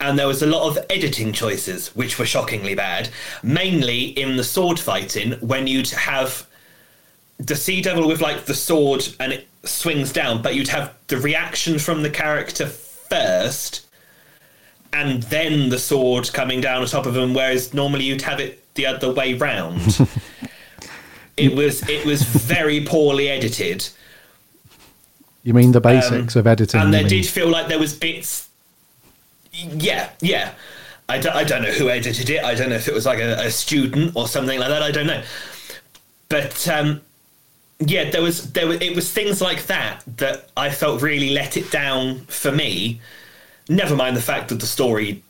[0.00, 3.08] and there was a lot of editing choices which were shockingly bad,
[3.42, 6.46] mainly in the sword fighting when you'd have
[7.38, 11.16] the Sea Devil with like the sword and it swings down, but you'd have the
[11.16, 13.86] reaction from the character first
[14.92, 18.62] and then the sword coming down on top of them, whereas normally you'd have it
[18.74, 20.06] the other way round.
[21.38, 23.88] it was it was very poorly edited
[25.46, 26.80] you mean the basics um, of editing?
[26.80, 28.48] And there did feel like there was bits.
[29.52, 30.54] Yeah, yeah.
[31.08, 32.42] I don't, I don't know who edited it.
[32.42, 34.82] I don't know if it was like a, a student or something like that.
[34.82, 35.22] I don't know.
[36.28, 37.00] But um,
[37.78, 41.56] yeah, there was there was, it was things like that that I felt really let
[41.56, 43.00] it down for me.
[43.68, 45.22] Never mind the fact that the story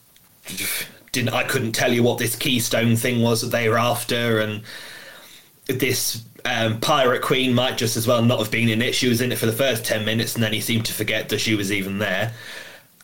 [1.12, 1.34] didn't.
[1.34, 4.62] I couldn't tell you what this keystone thing was that they were after, and
[5.66, 8.94] this um, Pirate Queen might just as well not have been in it.
[8.94, 11.28] She was in it for the first 10 minutes and then he seemed to forget
[11.30, 12.32] that she was even there.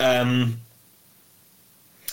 [0.01, 0.59] Um,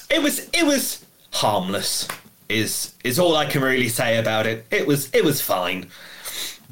[0.09, 2.07] it was it was harmless
[2.49, 4.65] is is all I can really say about it.
[4.71, 5.89] It was it was fine.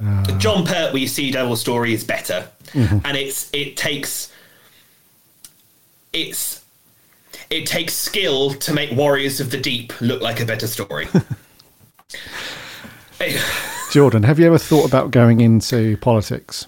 [0.04, 0.24] Uh.
[0.38, 2.50] Jon Pertwee Sea Devil story is better.
[2.72, 3.00] Mm-hmm.
[3.06, 4.34] And it's it takes
[6.13, 6.63] it's
[7.50, 11.08] it takes skill to make Warriors of the Deep look like a better story.
[13.91, 16.67] Jordan, have you ever thought about going into politics?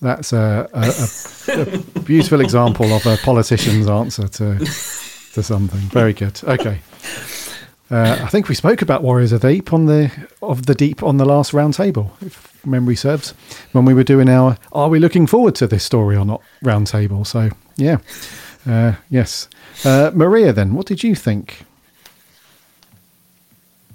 [0.00, 4.58] That's a, a, a, a beautiful example of a politician's answer to
[5.34, 5.80] to something.
[5.90, 6.40] Very good.
[6.44, 6.80] Okay.
[7.90, 10.10] Uh, I think we spoke about Warriors of the Deep on the
[10.42, 13.34] of the Deep on the last roundtable, if memory serves,
[13.72, 17.26] when we were doing our "Are we looking forward to this story or not?" roundtable.
[17.26, 17.98] So yeah,
[18.66, 19.48] uh, yes.
[19.84, 21.64] Uh, Maria, then, what did you think?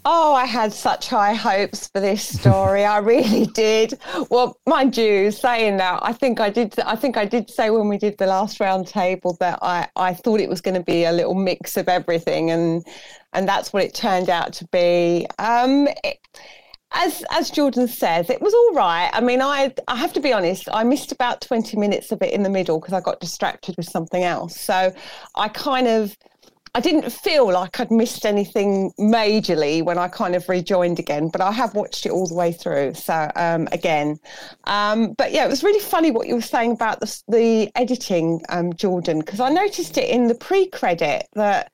[0.08, 2.86] Oh, I had such high hopes for this story.
[2.86, 3.98] I really did.
[4.30, 6.80] Well, mind you, saying that, I think I did.
[6.82, 10.13] I think I did say when we did the last round table that I, I
[10.13, 12.86] thought it was going to be a little mix of everything, and
[13.34, 15.26] and that's what it turned out to be.
[15.39, 16.20] Um, it,
[16.91, 19.10] as as Jordan says, it was all right.
[19.12, 20.70] I mean, I I have to be honest.
[20.72, 23.89] I missed about twenty minutes of it in the middle because I got distracted with
[23.89, 24.56] something else.
[24.62, 24.94] So
[25.34, 26.15] I kind of
[26.76, 31.40] I didn't feel like I'd missed anything majorly when I kind of rejoined again, but
[31.40, 32.96] I have watched it all the way through.
[32.96, 34.20] So um, again,
[34.66, 38.42] um, but yeah, it was really funny what you were saying about the, the editing,
[38.50, 41.72] um, Jordan, because I noticed it in the pre-credit that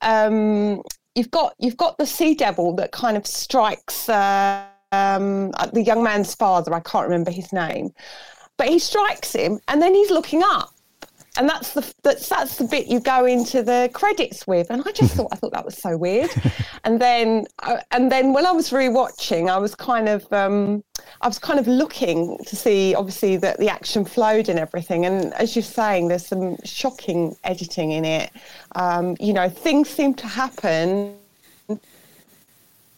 [0.00, 0.82] um,
[1.14, 6.02] you've got you've got the sea devil that kind of strikes uh, um, the young
[6.02, 6.74] man's father.
[6.74, 7.92] I can't remember his name,
[8.56, 10.70] but he strikes him, and then he's looking up
[11.36, 14.70] and that's the that's that's the bit you go into the credits with.
[14.70, 16.30] And i just thought i thought that was so weird.
[16.84, 20.82] And then uh, and then when i was rewatching i was kind of um,
[21.20, 25.06] i was kind of looking to see obviously that the action flowed and everything.
[25.06, 28.30] And as you're saying there's some shocking editing in it.
[28.74, 31.16] Um, you know things seem to happen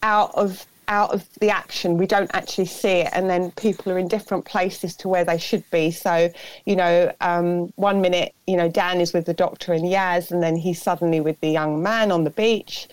[0.01, 1.97] out of out of the action.
[1.97, 5.37] We don't actually see it and then people are in different places to where they
[5.37, 5.91] should be.
[5.91, 6.29] So
[6.65, 10.41] you know um, one minute you know dan is with the doctor and yaz and
[10.41, 12.87] then he's suddenly with the young man on the beach.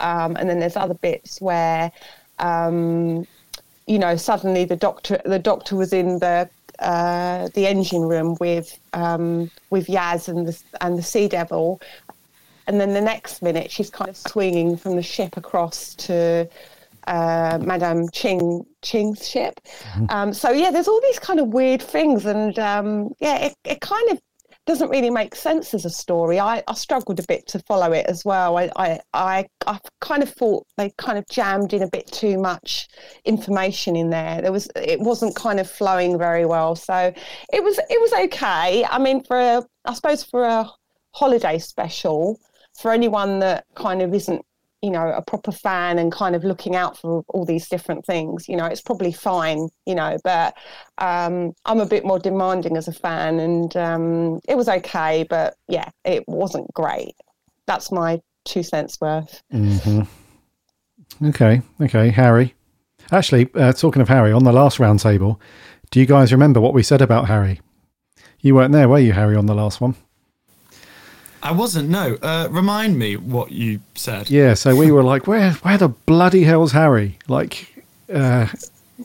[0.00, 1.92] Um, and then there's other bits where
[2.38, 3.26] um,
[3.86, 6.48] you know suddenly the doctor the doctor was in the
[6.80, 11.80] uh, the engine room with um, with Yaz and the and the Sea Devil,
[12.66, 16.48] and then the next minute she's kind of swinging from the ship across to
[17.06, 19.60] uh, Madame Ching Ching's ship.
[19.64, 20.06] Mm-hmm.
[20.10, 23.80] Um, so yeah, there's all these kind of weird things, and um, yeah, it, it
[23.80, 24.20] kind of
[24.66, 26.40] doesn't really make sense as a story.
[26.40, 28.56] I, I struggled a bit to follow it as well.
[28.56, 32.38] I, I, I, I kind of thought they kind of jammed in a bit too
[32.38, 32.88] much
[33.24, 34.40] information in there.
[34.40, 36.76] There was it wasn't kind of flowing very well.
[36.76, 37.12] So
[37.52, 38.84] it was it was okay.
[38.86, 40.70] I mean, for a, I suppose for a
[41.12, 42.40] holiday special,
[42.80, 44.44] for anyone that kind of isn't
[44.84, 48.46] you know a proper fan and kind of looking out for all these different things
[48.50, 50.54] you know it's probably fine you know but
[50.98, 55.54] um, i'm a bit more demanding as a fan and um, it was okay but
[55.68, 57.14] yeah it wasn't great.
[57.66, 59.42] That's my two cents worth.
[59.52, 61.26] Mm-hmm.
[61.28, 62.54] okay okay harry.
[63.10, 65.40] Actually uh, talking of harry on the last roundtable
[65.90, 67.62] do you guys remember what we said about harry?
[68.40, 69.96] You weren't there were you harry on the last one
[71.44, 71.90] I wasn't.
[71.90, 72.16] No.
[72.22, 74.30] Uh, remind me what you said.
[74.30, 74.54] Yeah.
[74.54, 77.18] So we were like, where, where the bloody hell's Harry?
[77.28, 78.48] Like, uh,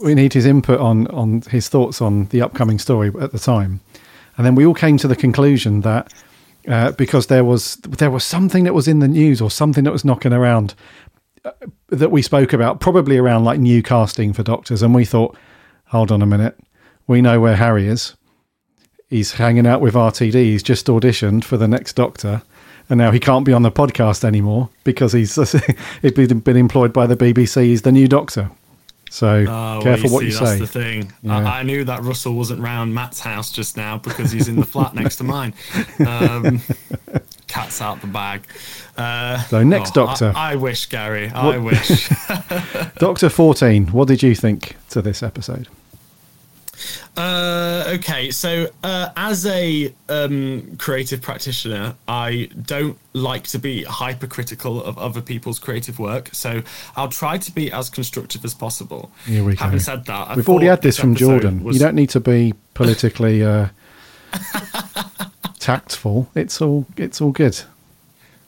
[0.01, 3.81] we need his input on on his thoughts on the upcoming story at the time,
[4.37, 6.13] and then we all came to the conclusion that
[6.67, 9.91] uh, because there was there was something that was in the news or something that
[9.91, 10.75] was knocking around
[11.43, 11.51] uh,
[11.87, 15.35] that we spoke about, probably around like new casting for doctors, and we thought,
[15.87, 16.57] hold on a minute,
[17.07, 18.15] we know where Harry is
[19.09, 20.33] he's hanging out with RTD.
[20.33, 22.41] He's just auditioned for the next Doctor,
[22.89, 25.35] and now he can't be on the podcast anymore because he's
[26.01, 27.63] he's been employed by the BBC.
[27.63, 28.51] He's the new Doctor.
[29.11, 30.59] So oh, careful well, you what see, you say.
[30.59, 31.13] That's the thing.
[31.23, 31.39] Yeah.
[31.39, 34.65] I, I, knew that Russell wasn't round Matt's house just now because he's in the
[34.65, 35.55] flat next to mine.
[36.05, 36.61] Um,
[37.47, 38.43] cat's out the bag.
[38.95, 40.31] Uh, so next oh, Doctor.
[40.35, 41.29] I, I, wish, Gary.
[41.29, 42.09] I what, wish.
[42.99, 43.87] Doctor fourteen.
[43.87, 45.67] What did you think to this episode?
[47.17, 54.83] Uh, okay, so uh, as a um, creative practitioner, I don't like to be hypercritical
[54.83, 56.29] of other people's creative work.
[56.33, 56.61] So
[56.95, 59.11] I'll try to be as constructive as possible.
[59.25, 59.83] Here we Having go.
[59.83, 61.63] said that, I we've already had this from Jordan.
[61.63, 61.75] Was...
[61.75, 63.67] You don't need to be politically uh,
[65.59, 66.29] tactful.
[66.35, 67.61] It's all it's all good.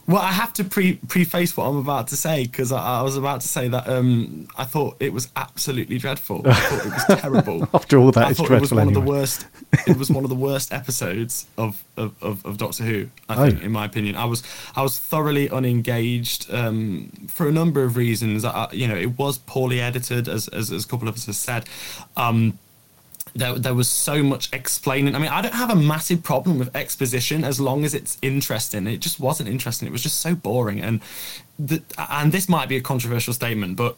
[0.07, 3.15] Well, I have to pre preface what I'm about to say because I, I, was
[3.17, 6.41] about to say that um, I thought it was absolutely dreadful.
[6.45, 7.69] I thought it was terrible.
[7.73, 8.99] After all that, I thought it was one anyway.
[8.99, 9.47] of the worst.
[9.87, 13.09] It was one of the worst episodes of, of, of, of Doctor Who.
[13.29, 13.49] I oh.
[13.49, 14.43] think, in my opinion, I was
[14.75, 18.43] I was thoroughly unengaged um, for a number of reasons.
[18.43, 21.35] I, you know, it was poorly edited, as as, as a couple of us have
[21.35, 21.65] said.
[22.17, 22.57] Um,
[23.35, 25.15] there, there was so much explaining.
[25.15, 28.87] I mean, I don't have a massive problem with exposition as long as it's interesting.
[28.87, 29.87] It just wasn't interesting.
[29.87, 30.81] It was just so boring.
[30.81, 31.01] And
[31.57, 33.95] the, and this might be a controversial statement, but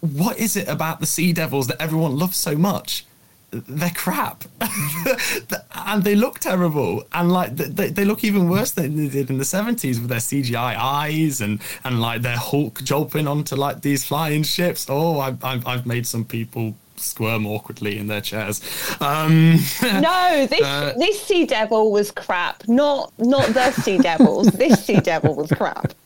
[0.00, 3.04] what is it about the Sea Devils that everyone loves so much?
[3.50, 4.44] They're crap,
[5.74, 9.38] and they look terrible, and like they, they look even worse than they did in
[9.38, 14.04] the seventies with their CGI eyes and and like their Hulk jumping onto like these
[14.04, 14.86] flying ships.
[14.90, 18.60] Oh, I've I've, I've made some people squirm awkwardly in their chairs.
[19.00, 22.66] Um, no, this uh, this sea devil was crap.
[22.68, 24.48] Not not the sea devils.
[24.48, 25.92] this sea devil was crap.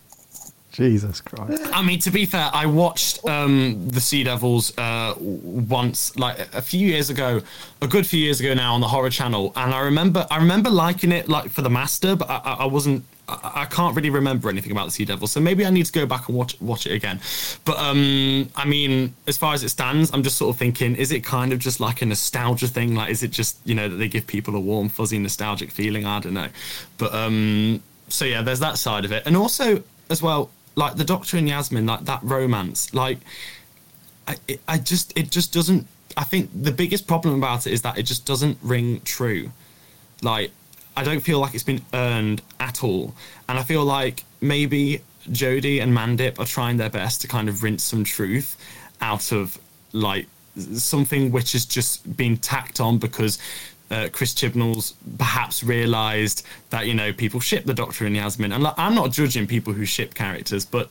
[0.73, 1.63] Jesus Christ.
[1.73, 6.63] I mean, to be fair, I watched um, the Sea Devils uh, once, like a
[6.63, 7.43] few years ago,
[7.83, 10.71] a good few years ago now on the Horror Channel, and I remember, I remember
[10.71, 14.73] liking it like for the Master, but I, I wasn't I, can't really remember anything
[14.73, 16.93] about the Sea Devil, so maybe I need to go back and watch watch it
[16.93, 17.21] again.
[17.65, 21.13] But um, I mean, as far as it stands, I'm just sort of thinking: is
[21.13, 22.95] it kind of just like a nostalgia thing?
[22.95, 26.07] Like, is it just you know that they give people a warm, fuzzy, nostalgic feeling?
[26.07, 26.49] I don't know.
[26.99, 31.05] But um, so yeah, there's that side of it, and also as well, like the
[31.05, 33.19] Doctor and Yasmin, like that romance, like
[34.27, 35.87] I, it, I just it just doesn't.
[36.17, 39.51] I think the biggest problem about it is that it just doesn't ring true.
[40.23, 40.51] Like
[40.97, 43.15] I don't feel like it's been earned at all.
[43.49, 47.63] And I feel like maybe Jodie and Mandip are trying their best to kind of
[47.63, 48.57] rinse some truth
[49.01, 49.59] out of
[49.93, 50.27] like
[50.57, 53.39] something which has just been tacked on because
[53.91, 58.63] uh, Chris Chibnall's perhaps realised that you know people ship the Doctor and Yasmin, and
[58.63, 60.91] like, I'm not judging people who ship characters, but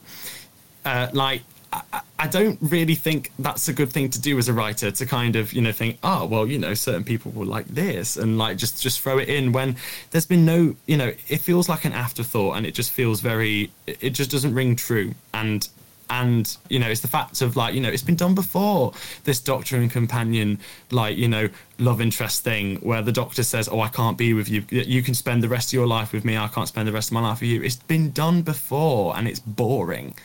[0.86, 4.92] uh, like I, don't really think that's a good thing to do as a writer
[4.92, 8.18] to kind of you know think oh well you know certain people will like this
[8.18, 9.76] and like just just throw it in when
[10.12, 13.72] there's been no you know it feels like an afterthought and it just feels very
[13.88, 15.14] it just doesn't ring true.
[15.34, 15.68] And
[16.10, 18.94] and you know it's the fact of like you know it's been done before
[19.26, 20.58] this doctor and companion
[20.92, 24.50] like you know love interest thing where the doctor says oh i can't be with
[24.50, 24.66] you.
[24.70, 26.36] You can spend the rest of your life with me.
[26.38, 27.62] I can't spend the rest of my life with you.
[27.62, 30.16] It's been done before and it's boring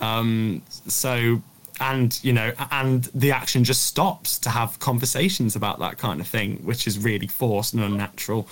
[0.00, 1.42] um, so
[1.82, 6.26] and you know and the action just stops to have conversations about that kind of
[6.26, 8.46] thing which is really forced and unnatural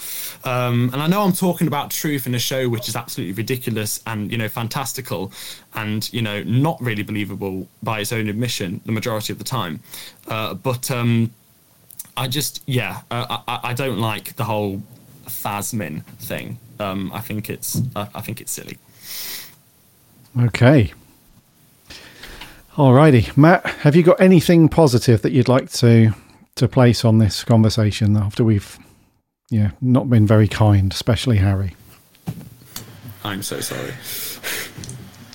[0.45, 4.03] um, and i know i'm talking about truth in a show which is absolutely ridiculous
[4.07, 5.31] and you know fantastical
[5.75, 9.79] and you know not really believable by its own admission the majority of the time
[10.29, 11.31] uh, but um,
[12.17, 14.83] i just yeah uh, I, I don't like the whole
[15.29, 16.59] Thasmin thing.
[16.79, 18.79] Um, I think it's I think it's silly.
[20.39, 20.93] Okay.
[22.79, 23.67] Alrighty, Matt.
[23.81, 26.13] Have you got anything positive that you'd like to
[26.55, 28.79] to place on this conversation after we've,
[29.51, 31.75] yeah, not been very kind, especially Harry?
[33.25, 33.95] I'm so sorry.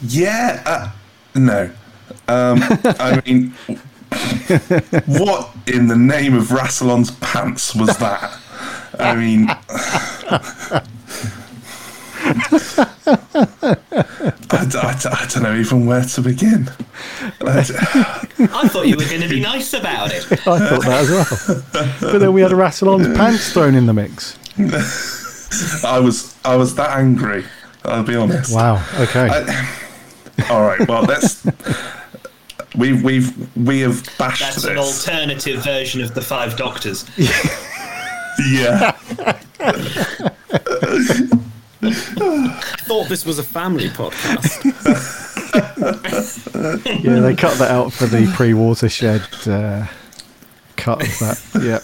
[0.04, 0.92] Yeah, uh,
[1.36, 1.70] no.
[2.30, 3.50] Um, I mean,
[5.06, 8.40] what in the name of Rassilon's pants was that?
[9.00, 9.48] I mean,
[12.26, 13.76] I,
[14.70, 16.70] d- I, d- I don't know even where to begin.
[17.42, 17.74] I d-
[18.54, 20.24] I thought you were going to be nice about it.
[20.32, 21.64] I thought that as well.
[22.02, 24.38] But then we had a Rassilon's pants thrown in the mix.
[25.84, 27.46] I was I was that angry.
[27.86, 28.54] I'll be honest.
[28.56, 28.84] Wow.
[29.00, 29.28] Okay.
[29.30, 29.80] I-
[30.50, 30.88] all right.
[30.88, 31.46] Well, let's.
[32.76, 37.06] We've we've we have bashed That's an alternative version of the Five Doctors.
[38.50, 38.98] yeah.
[41.94, 44.64] I thought this was a family podcast.
[47.04, 49.86] yeah, they cut that out for the pre-watershed uh,
[50.78, 51.40] cut of that.
[51.62, 51.80] Yeah.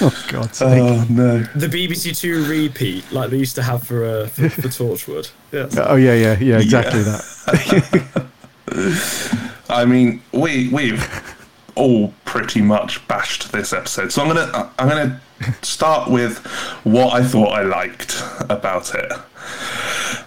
[0.06, 0.82] oh God's sake.
[0.82, 1.40] Oh no.
[1.54, 5.30] the BBC Two repeat, like they used to have for uh, for, for Torchwood.
[5.52, 5.76] Yes.
[5.76, 6.58] oh yeah, yeah, yeah.
[6.58, 8.26] Exactly that.
[9.68, 11.36] I mean, we we've
[11.74, 14.12] all pretty much bashed this episode.
[14.12, 15.20] So I'm gonna I'm gonna
[15.62, 16.38] start with
[16.84, 19.12] what I thought I liked about it.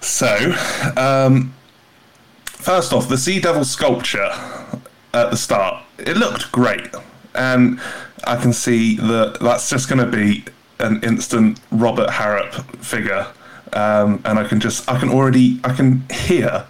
[0.01, 0.53] So,
[0.97, 1.53] um,
[2.45, 4.31] first off, the Sea Devil sculpture
[5.13, 6.93] at the start it looked great,
[7.35, 7.79] and
[8.25, 10.45] I can see that that's just going to be
[10.79, 13.27] an instant Robert Harrop figure,
[13.73, 16.65] um, and I can just I can already I can hear.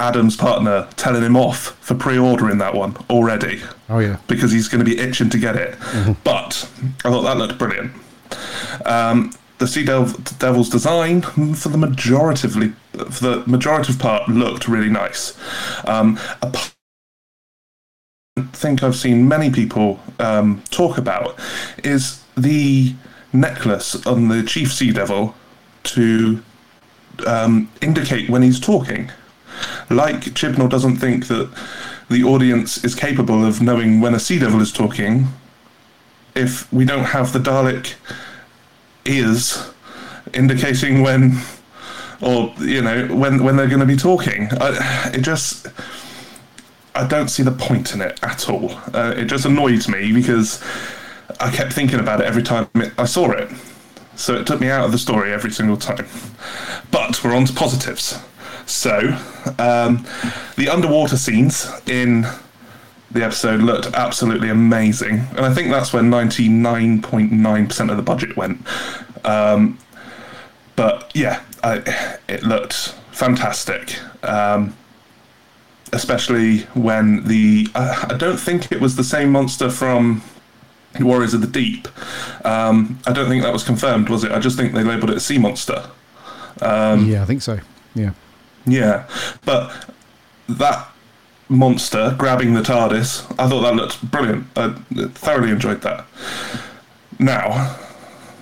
[0.00, 4.16] Adam's partner telling him off for pre-ordering that one already Oh yeah.
[4.26, 5.76] because he's going to be itching to get it.
[6.24, 6.68] But
[7.04, 7.92] I thought that looked brilliant.
[8.86, 12.54] Um, the Sea Dev- Devil's design for the majority of
[13.14, 15.36] for the majority of part looked really nice.
[15.86, 16.58] Um, a p-
[18.38, 21.38] I think I've seen many people um, talk about
[21.84, 22.94] is the
[23.32, 25.34] necklace on the Chief Sea Devil
[25.84, 26.42] to
[27.26, 29.10] um, indicate when he's talking.
[29.88, 31.50] Like Chibnall doesn't think that
[32.08, 35.28] the audience is capable of knowing when a Sea Devil is talking
[36.34, 37.94] if we don't have the Dalek
[39.04, 39.70] ears
[40.34, 41.40] indicating when
[42.20, 44.48] or you know when when they're going to be talking.
[44.60, 45.66] I, it just
[46.94, 48.72] i don't see the point in it at all.
[48.92, 50.62] Uh, it just annoyed me because
[51.38, 53.50] i kept thinking about it every time i saw it.
[54.16, 56.06] So it took me out of the story every single time.
[56.90, 58.18] But we're on to positives
[58.66, 58.98] so
[59.58, 60.06] um,
[60.56, 62.26] the underwater scenes in
[63.10, 67.90] the episode looked absolutely amazing, and I think that's where ninety nine point nine percent
[67.90, 68.64] of the budget went.
[69.24, 69.78] Um,
[70.76, 74.76] but yeah, I, it looked fantastic, um,
[75.92, 80.22] especially when the uh, I don't think it was the same monster from
[81.00, 81.88] Warriors of the Deep.
[82.44, 84.32] Um, I don't think that was confirmed, was it?
[84.32, 85.84] I just think they labelled it a sea monster.
[87.08, 87.58] yeah, I think so.
[87.94, 88.12] Yeah.
[88.66, 89.08] Yeah,
[89.44, 89.94] but
[90.48, 90.88] that
[91.48, 94.46] monster grabbing the TARDIS, I thought that looked brilliant.
[94.56, 94.72] I
[95.14, 96.06] thoroughly enjoyed that.
[97.18, 97.78] Now,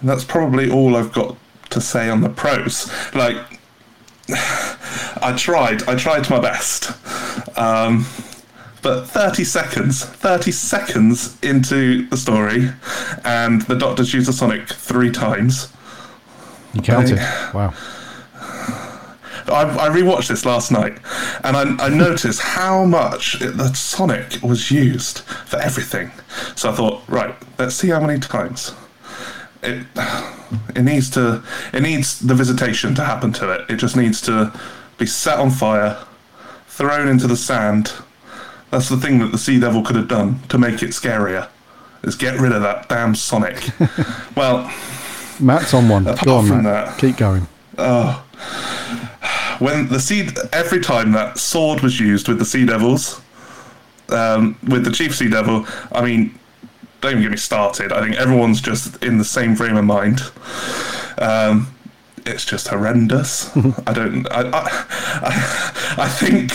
[0.03, 1.37] that's probably all I've got
[1.71, 2.91] to say on the pros.
[3.15, 3.37] Like,
[4.31, 6.93] I tried, I tried my best.
[7.59, 8.07] Um,
[8.83, 12.71] but 30 seconds, 30 seconds into the story,
[13.25, 15.73] and the Doctor's used a Sonic three times.
[16.75, 17.19] You counted.
[17.53, 17.75] Wow.
[19.51, 20.99] I, I rewatched this last night,
[21.45, 26.11] and I, I noticed how much it, the Sonic was used for everything.
[26.57, 28.75] So I thought, right, let's see how many times.
[29.63, 29.87] It
[30.77, 31.43] it needs to
[31.73, 33.69] it needs the visitation to happen to it.
[33.69, 34.53] It just needs to
[34.99, 35.99] be set on fire,
[36.69, 37.93] thrown into the sand.
[38.71, 41.49] That's the thing that the Sea Devil could have done to make it scarier.
[42.05, 43.71] Is get rid of that damn Sonic.
[44.37, 44.73] well,
[45.41, 46.07] Matt's on one.
[46.07, 46.87] Apart Go on, from Matt.
[46.87, 47.49] that- Keep going.
[47.77, 48.25] Oh.
[49.59, 53.21] When the sea every time that sword was used with the sea devils
[54.11, 56.39] um, with the chief sea devil i mean
[57.01, 57.93] don't even get me started.
[57.93, 60.21] I think everyone's just in the same frame of mind.
[61.19, 61.75] Um,
[62.27, 63.57] it's just horrendous.
[63.87, 64.87] I don't I, I,
[65.23, 66.53] I, I think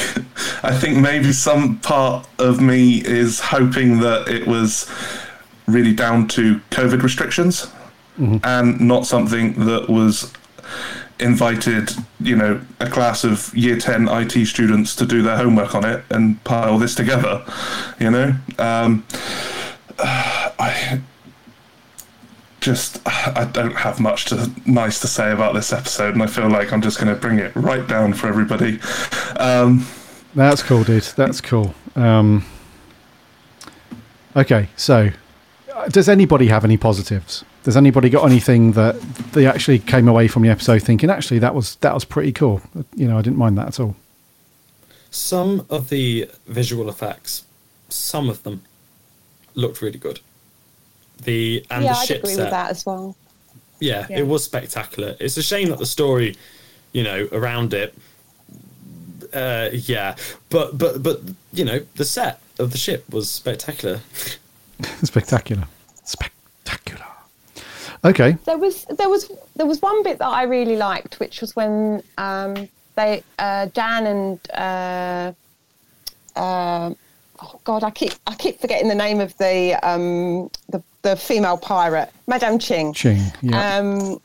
[0.64, 4.90] i think maybe some part of me is hoping that it was
[5.68, 7.72] really down to covid restrictions
[8.44, 10.32] and not something that was
[11.24, 15.86] invited, you know, a class of year 10 IT students to do their homework on
[15.86, 17.44] it and pile this together,
[18.00, 18.36] you know?
[18.60, 19.06] Um,
[20.00, 21.02] I,
[22.60, 26.50] just I don't have much to, nice to say about this episode, and I feel
[26.50, 28.80] like I'm just going to bring it right down for everybody.
[29.38, 29.86] Um,
[30.36, 31.04] That's cool, dude.
[31.16, 31.76] That's cool.
[31.96, 32.46] Um,
[34.36, 35.10] okay, so
[35.90, 37.44] does anybody have any positives?
[37.64, 39.00] Does anybody got anything that
[39.34, 42.62] they actually came away from the episode thinking, actually, that was that was pretty cool?
[42.96, 43.96] You know, I didn't mind that at all.
[45.12, 47.44] Some of the visual effects,
[47.90, 48.64] some of them
[49.56, 50.20] looked really good.
[51.24, 53.16] The and yeah, the I'd ship agree set, with that as well.
[53.80, 54.20] Yeah, Yeah.
[54.20, 55.16] it was spectacular.
[55.20, 56.36] It's a shame that the story,
[56.92, 57.94] you know, around it.
[59.34, 60.16] Uh, yeah,
[60.50, 61.22] but but but
[61.54, 64.02] you know, the set of the ship was spectacular.
[65.04, 65.68] Spectacular,
[66.04, 67.06] spectacular.
[68.06, 71.56] Okay, There was there was there was one bit that I really liked, which was
[71.56, 75.32] when um, they uh, Dan and uh,
[76.36, 76.94] uh,
[77.42, 81.58] oh God, I keep I keep forgetting the name of the um, the, the female
[81.58, 82.94] pirate, Madame Ching.
[82.94, 83.22] Ching.
[83.42, 83.78] Yeah.
[83.78, 84.20] Um,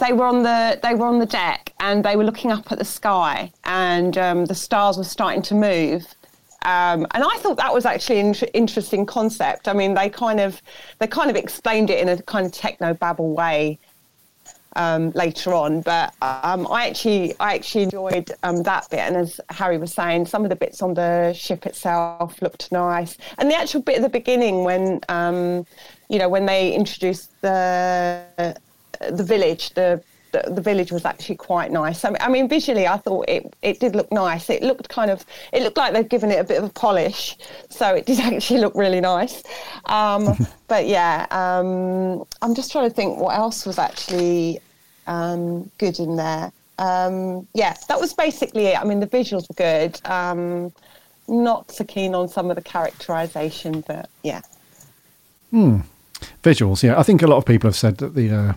[0.00, 2.78] they were on the they were on the deck and they were looking up at
[2.78, 6.06] the sky and um, the stars were starting to move.
[6.64, 9.68] Um, and I thought that was actually an inter- interesting concept.
[9.68, 10.60] I mean, they kind of
[10.98, 13.78] they kind of explained it in a kind of techno babble way
[14.74, 19.00] um, later on, but um, I actually I actually enjoyed um, that bit.
[19.00, 23.16] And as Harry was saying, some of the bits on the ship itself looked nice,
[23.38, 25.66] and the actual bit at the beginning when um,
[26.08, 28.56] you know when they introduced the
[29.10, 30.02] the village, the,
[30.44, 32.04] the the village was actually quite nice.
[32.04, 34.50] I mean, I mean, visually, I thought it it did look nice.
[34.50, 37.36] It looked kind of it looked like they'd given it a bit of a polish,
[37.70, 39.42] so it did actually look really nice.
[39.86, 44.60] Um, but yeah, um, I'm just trying to think what else was actually
[45.06, 46.52] um, good in there.
[46.78, 48.80] Um, yeah, that was basically it.
[48.80, 50.00] I mean, the visuals were good.
[50.04, 50.72] Um,
[51.28, 54.42] not so keen on some of the characterization, but yeah.
[55.50, 55.80] Hmm.
[56.42, 56.98] Visuals, yeah.
[56.98, 58.52] I think a lot of people have said that the uh,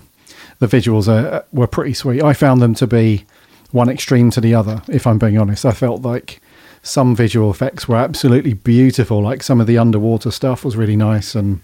[0.60, 2.22] the visuals are, were pretty sweet.
[2.22, 3.26] I found them to be
[3.72, 4.82] one extreme to the other.
[4.88, 6.41] If I'm being honest, I felt like
[6.82, 9.22] some visual effects were absolutely beautiful.
[9.22, 11.62] Like some of the underwater stuff was really nice, and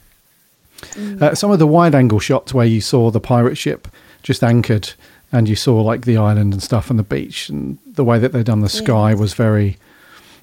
[1.22, 3.88] uh, some of the wide angle shots where you saw the pirate ship
[4.24, 4.94] just anchored,
[5.32, 8.32] and you saw like the island and stuff and the beach, and the way that
[8.32, 9.78] they'd done the sky was very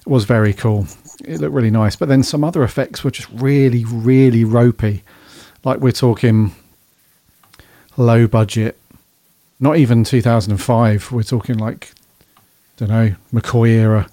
[0.07, 0.87] was very cool.
[1.25, 1.97] It looked really nice.
[1.97, 5.05] But then some other effects were just really, really ropey.
[5.65, 6.53] Like we're talking
[7.97, 8.79] low budget,
[9.61, 11.13] not even 2005.
[11.13, 11.93] We're talking like,
[12.77, 14.09] don't know, McCoy era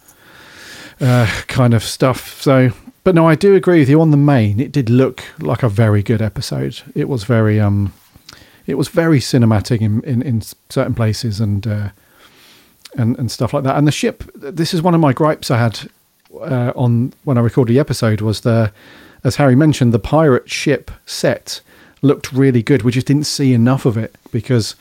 [1.01, 2.41] uh, kind of stuff.
[2.41, 2.71] So,
[3.03, 4.59] but no, I do agree with you on the main.
[4.59, 6.81] It did look like a very good episode.
[6.95, 7.93] It was very, um,
[8.67, 11.89] it was very cinematic in, in, in certain places and, uh,
[12.97, 13.77] and, and stuff like that.
[13.77, 15.89] And the ship, this is one of my gripes I had
[16.39, 18.71] uh, on when I recorded the episode was the,
[19.23, 21.61] as Harry mentioned, the pirate ship set
[22.01, 22.83] looked really good.
[22.83, 24.75] We just didn't see enough of it because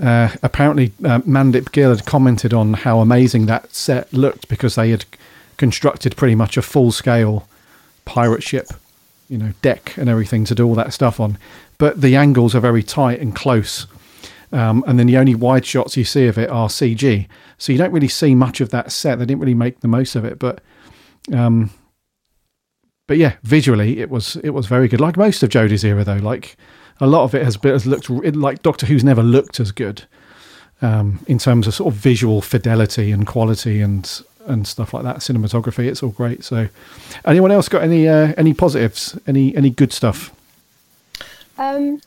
[0.00, 4.90] uh, apparently uh, Mandip Gill had commented on how amazing that set looked because they
[4.90, 5.04] had
[5.56, 7.48] constructed pretty much a full scale
[8.04, 8.68] pirate ship,
[9.28, 11.36] you know, deck and everything to do all that stuff on.
[11.78, 13.86] But the angles are very tight and close.
[14.50, 17.26] Um, and then the only wide shots you see of it are CG.
[17.58, 19.18] So you don't really see much of that set.
[19.18, 20.38] They didn't really make the most of it.
[20.38, 20.62] But
[21.32, 21.70] um,
[23.08, 25.00] but yeah, visually it was it was very good.
[25.00, 26.56] Like most of Jodie's era, though, like
[27.00, 29.72] a lot of it has, been, has looked it, like Doctor Who's never looked as
[29.72, 30.04] good
[30.82, 35.16] um, in terms of sort of visual fidelity and quality and and stuff like that.
[35.18, 36.42] Cinematography, it's all great.
[36.44, 36.68] So,
[37.24, 39.18] anyone else got any uh, any positives?
[39.26, 40.32] Any any good stuff?
[41.58, 42.00] Um,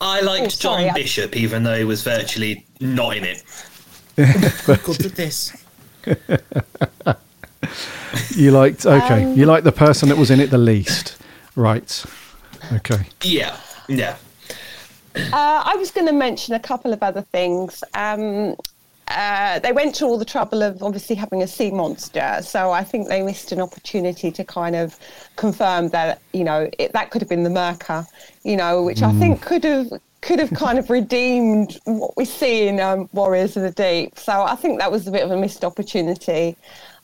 [0.00, 3.42] I liked Oh, sorry, John I- Bishop, even though he was virtually not in it.
[4.66, 5.52] God did this.
[8.34, 9.24] You liked okay.
[9.24, 11.18] Um, you liked the person that was in it the least,
[11.54, 12.04] right?
[12.72, 13.06] Okay.
[13.22, 13.56] Yeah,
[13.88, 14.16] yeah.
[15.16, 17.82] Uh, I was going to mention a couple of other things.
[17.94, 18.56] Um,
[19.08, 22.82] uh, they went to all the trouble of obviously having a sea monster, so I
[22.82, 24.98] think they missed an opportunity to kind of
[25.36, 28.06] confirm that you know it, that could have been the Myrka,
[28.42, 29.88] you know, which I think could have
[30.22, 34.18] could have kind of redeemed what we see in um, Warriors of the Deep.
[34.18, 36.56] So I think that was a bit of a missed opportunity.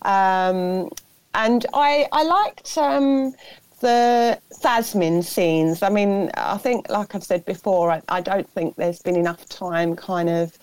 [0.05, 0.91] Um,
[1.35, 3.35] and I I liked um,
[3.81, 5.83] the Thasmin scenes.
[5.83, 9.49] I mean, I think, like I've said before, I, I don't think there's been enough
[9.49, 10.57] time kind of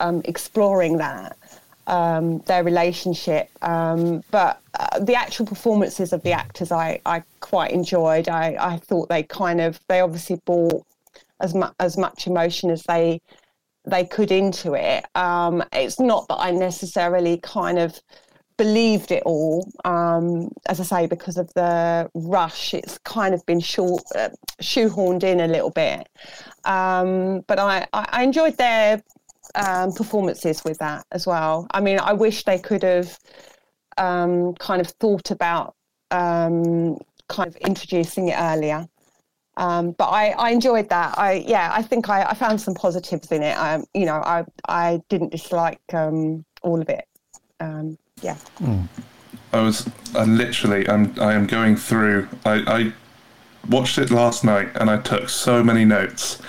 [0.00, 1.36] um, exploring that,
[1.86, 3.50] um, their relationship.
[3.62, 8.28] Um, but uh, the actual performances of the actors, I, I quite enjoyed.
[8.28, 10.82] I, I thought they kind of, they obviously brought
[11.40, 13.20] as, mu- as much emotion as they
[13.88, 15.04] they could into it.
[15.14, 18.00] Um, it's not that I necessarily kind of
[18.56, 19.70] believed it all.
[19.84, 24.30] Um, as I say, because of the rush, it's kind of been short, uh,
[24.62, 26.08] shoehorned in a little bit.
[26.64, 29.02] Um, but I, I, enjoyed their
[29.54, 31.66] um, performances with that as well.
[31.70, 33.18] I mean, I wish they could have
[33.98, 35.74] um, kind of thought about
[36.10, 36.98] um,
[37.28, 38.86] kind of introducing it earlier.
[39.58, 41.18] Um, but I, I enjoyed that.
[41.18, 43.56] I yeah, I think I, I found some positives in it.
[43.56, 47.06] I, you know, I I didn't dislike all of it.
[48.22, 48.36] Yeah.
[48.60, 48.88] Mm.
[49.52, 52.92] I was I literally I'm I am going through I, I
[53.68, 56.40] watched it last night and I took so many notes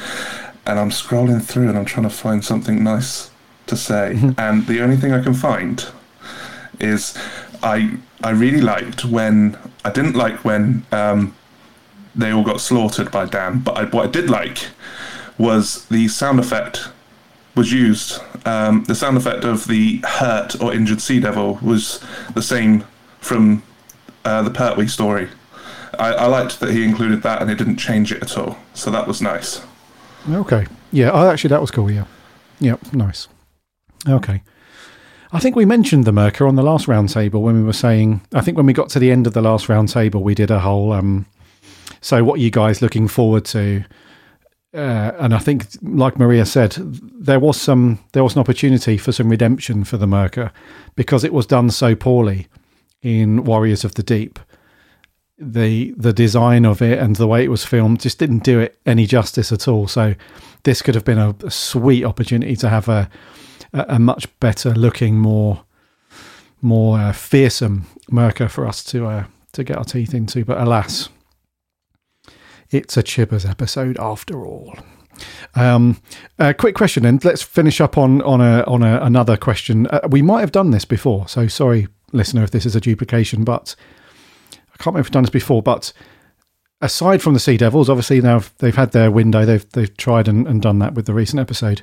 [0.66, 3.32] and I'm scrolling through and I'm trying to find something nice
[3.66, 4.32] to say mm-hmm.
[4.38, 5.86] and the only thing I can find
[6.80, 7.18] is
[7.62, 11.36] I I really liked when I didn't like when um,
[12.16, 14.68] they all got slaughtered by Dan, but I, what I did like
[15.38, 16.90] was the sound effect
[17.58, 18.22] was used.
[18.46, 22.04] Um, the sound effect of the hurt or injured Sea Devil was
[22.34, 22.86] the same
[23.20, 23.64] from
[24.24, 25.28] uh, the Pertwee story.
[26.00, 28.58] I, I, liked that he included that and it didn't change it at all.
[28.74, 29.62] So that was nice.
[30.30, 30.68] Okay.
[30.92, 31.90] Yeah, oh, actually, that was cool.
[31.90, 32.06] Yeah.
[32.60, 33.28] Yep, nice.
[34.08, 34.44] Okay.
[35.32, 38.42] I think we mentioned the Myrka on the last roundtable when we were saying, I
[38.42, 40.94] think when we got to the end of the last roundtable, we did a whole,
[40.94, 41.26] um,
[42.00, 43.84] so what are you guys looking forward to?
[44.78, 49.12] Uh, and I think, like Maria said, there was some there was an opportunity for
[49.12, 50.52] some redemption for the Myrka
[50.96, 52.48] because it was done so poorly
[53.02, 54.40] in Warriors of the Deep.
[55.40, 58.78] The the design of it and the way it was filmed just didn't do it
[58.86, 59.88] any justice at all.
[59.88, 60.14] So
[60.62, 63.10] this could have been a, a sweet opportunity to have a
[63.74, 65.64] a, a much better looking, more
[66.62, 69.24] more uh, fearsome Myrka for us to uh,
[69.54, 70.46] to get our teeth into.
[70.46, 71.10] But alas,
[72.72, 74.76] it's a Chibbers episode after all.
[75.56, 76.02] Um,
[76.58, 79.88] quick question, and let's finish up on on a on a, another question.
[79.88, 83.44] Uh, we might have done this before, so sorry, listener, if this is a duplication.
[83.44, 83.76] But
[84.52, 85.64] I can't remember if we've done this before.
[85.64, 85.94] But
[86.82, 89.46] aside from the Sea Devils, obviously now they've had their window.
[89.46, 91.82] They've they've tried and, and done that with the recent episode.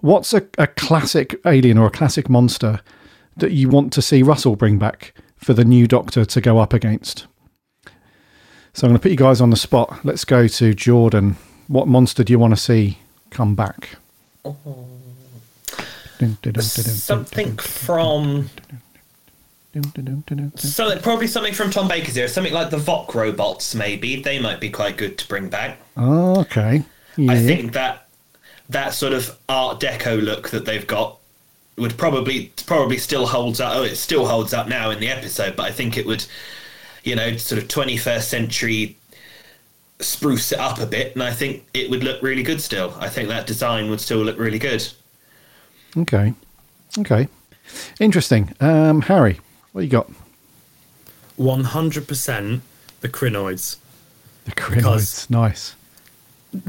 [0.00, 2.80] What's a, a classic alien or a classic monster
[3.36, 6.72] that you want to see Russell bring back for the new Doctor to go up
[6.72, 7.26] against?
[8.74, 10.04] So I'm going to put you guys on the spot.
[10.04, 11.36] Let's go to Jordan.
[11.68, 12.98] What monster do you want to see
[13.30, 13.96] come back?
[16.60, 18.50] Something from.
[20.56, 23.74] So probably something from Tom Baker's era, something like the Voc robots.
[23.74, 25.78] Maybe they might be quite good to bring back.
[25.96, 26.82] Oh, okay.
[27.16, 27.32] Yeah.
[27.32, 28.06] I think that
[28.68, 31.18] that sort of Art Deco look that they've got
[31.76, 33.74] would probably probably still holds up.
[33.74, 36.26] Oh, it still holds up now in the episode, but I think it would,
[37.04, 38.96] you know, sort of 21st century
[40.00, 42.94] spruce it up a bit, and I think it would look really good still.
[42.98, 44.86] I think that design would still look really good.
[45.96, 46.34] Okay,
[46.98, 47.28] okay,
[48.00, 48.54] interesting.
[48.60, 49.40] Um, Harry,
[49.72, 50.10] what you got?
[51.36, 52.62] One hundred percent
[53.00, 53.76] the Krynoids.
[54.44, 54.76] The Krynoids.
[54.76, 55.74] because nice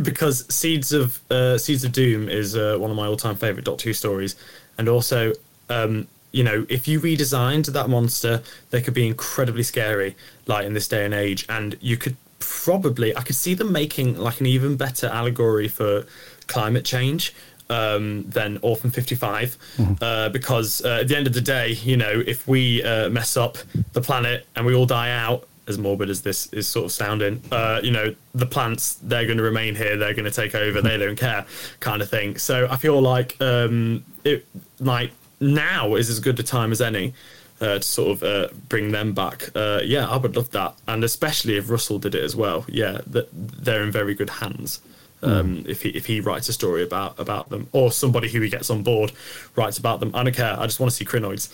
[0.02, 3.90] because Seeds of uh, Seeds of Doom is uh, one of my all-time favorite Doctor
[3.90, 4.36] Who stories,
[4.78, 5.34] and also,
[5.70, 10.74] um, you know, if you redesigned that monster, they could be incredibly scary, like in
[10.74, 14.48] this day and age, and you could probably I could see them making like an
[14.48, 16.06] even better allegory for
[16.48, 17.34] climate change
[17.70, 19.94] um, than Orphan 55 mm-hmm.
[20.02, 23.38] uh, because uh, at the end of the day, you know, if we uh, mess
[23.38, 23.58] up
[23.94, 27.42] the planet and we all die out, as morbid as this is sort of sounding,
[27.52, 30.82] uh, you know, the plants, they're going to remain here, they're going to take over,
[30.82, 31.46] they don't care,
[31.80, 32.38] kind of thing.
[32.38, 34.46] So I feel like um, it,
[34.82, 35.12] like
[35.44, 37.14] now is as good a time as any
[37.62, 39.50] uh, to sort of uh, bring them back.
[39.56, 42.66] Uh, yeah, I would love that, and especially if Russell did it as well.
[42.68, 44.82] Yeah, that they're in very good hands.
[45.22, 45.68] Um, mm.
[45.68, 48.70] If he if he writes a story about about them, or somebody who he gets
[48.70, 49.12] on board
[49.56, 50.60] writes about them, I don't care.
[50.60, 51.50] I just want to see Krynoids.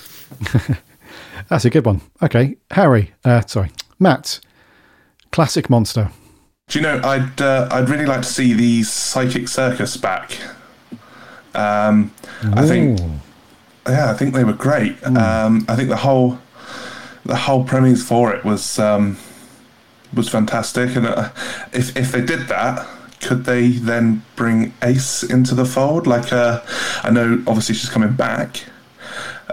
[1.49, 2.01] That's a good one.
[2.21, 3.13] Okay, Harry.
[3.23, 4.39] Uh, sorry, Matt,
[5.31, 6.11] classic monster.
[6.67, 7.01] Do you know?
[7.03, 10.37] I'd uh, I'd really like to see the Psychic Circus back.
[11.55, 12.13] Um,
[12.53, 12.99] I think,
[13.87, 14.97] yeah, I think they were great.
[15.01, 15.17] Mm.
[15.17, 16.39] Um, I think the whole
[17.25, 19.17] the whole premise for it was um,
[20.13, 21.29] was fantastic, and uh,
[21.73, 22.87] if if they did that,
[23.21, 26.07] could they then bring Ace into the fold?
[26.07, 26.61] Like, uh,
[27.03, 28.63] I know obviously she's coming back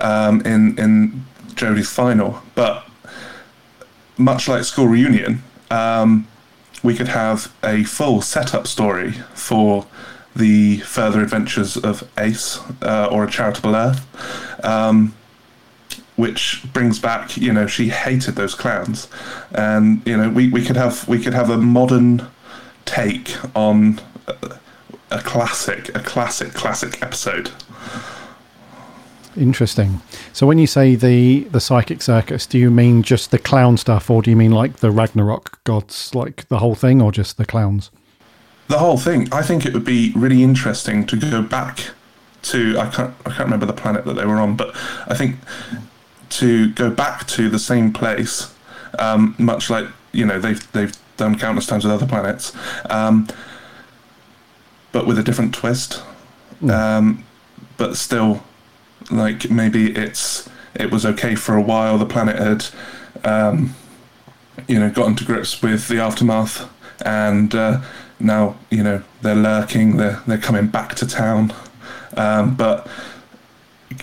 [0.01, 1.24] um, in in
[1.55, 2.89] Jodie's final, but
[4.16, 6.27] much like School Reunion, um,
[6.83, 9.87] we could have a full setup story for
[10.37, 15.14] the further adventures of Ace uh, or a Charitable Earth, um,
[16.16, 19.09] which brings back, you know, she hated those clowns,
[19.53, 22.26] and you know, we, we could have we could have a modern
[22.84, 24.59] take on a,
[25.11, 27.51] a classic, a classic, classic episode.
[29.37, 30.01] Interesting.
[30.32, 34.11] So when you say the the psychic circus, do you mean just the clown stuff,
[34.11, 37.45] or do you mean like the Ragnarok gods, like the whole thing, or just the
[37.45, 37.91] clowns?
[38.69, 39.29] The whole thing.
[39.33, 41.91] I think it would be really interesting to go back
[42.43, 42.79] to.
[42.79, 43.14] I can't.
[43.25, 44.75] I can't remember the planet that they were on, but
[45.07, 45.37] I think
[46.31, 48.53] to go back to the same place,
[48.99, 52.53] um, much like you know they've they've done countless times with other planets,
[52.91, 53.29] um,
[54.93, 56.03] but with a different twist.
[56.62, 56.71] Mm.
[56.71, 57.25] Um,
[57.77, 58.43] but still
[59.11, 61.99] like maybe it's it was okay for a while.
[61.99, 62.67] The planet had,
[63.25, 63.75] um,
[64.67, 66.69] you know, gotten to grips with the aftermath,
[67.05, 67.81] and uh,
[68.19, 69.97] now you know they're lurking.
[69.97, 71.53] They're they're coming back to town,
[72.17, 72.89] um, but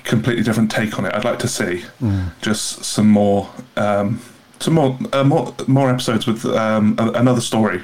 [0.03, 1.13] completely different take on it.
[1.13, 2.31] I'd like to see mm.
[2.41, 4.21] just some more, um,
[4.59, 7.81] some more, uh, more, more episodes with um, another story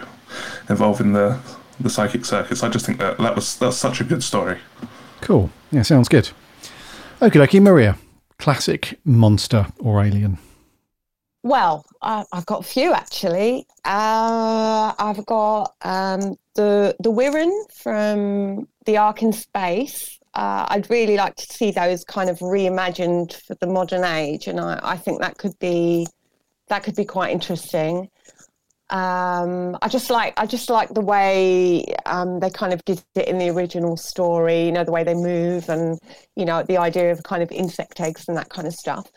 [0.70, 1.40] involving the
[1.80, 2.62] the psychic circus.
[2.62, 4.58] I just think that that was that's such a good story.
[5.22, 5.50] Cool.
[5.72, 6.30] Yeah, sounds good.
[7.22, 7.98] Okay, dokie, Maria.
[8.38, 10.38] Classic monster or alien?
[11.44, 13.66] Well, uh, I've got a few actually.
[13.86, 20.20] Uh, I've got um, the the Wirrn from the Ark in Space.
[20.34, 24.60] Uh, I'd really like to see those kind of reimagined for the modern age, and
[24.60, 26.08] I, I think that could be
[26.68, 28.10] that could be quite interesting
[28.90, 33.28] um, I just like I just like the way um, they kind of did it
[33.28, 34.66] in the original story.
[34.66, 36.00] You know the way they move, and
[36.36, 39.08] you know the idea of kind of insect eggs and that kind of stuff.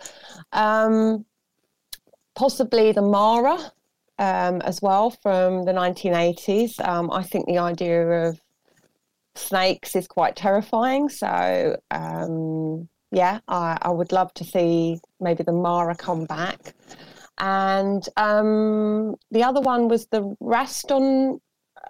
[0.52, 1.24] Um,
[2.42, 3.56] possibly the Mara
[4.18, 6.84] um, as well from the 1980s.
[6.84, 8.40] Um, I think the idea of
[9.36, 11.08] snakes is quite terrifying.
[11.08, 16.74] So um, yeah, I, I would love to see maybe the Mara come back
[17.38, 21.38] and um, the other one was the Raston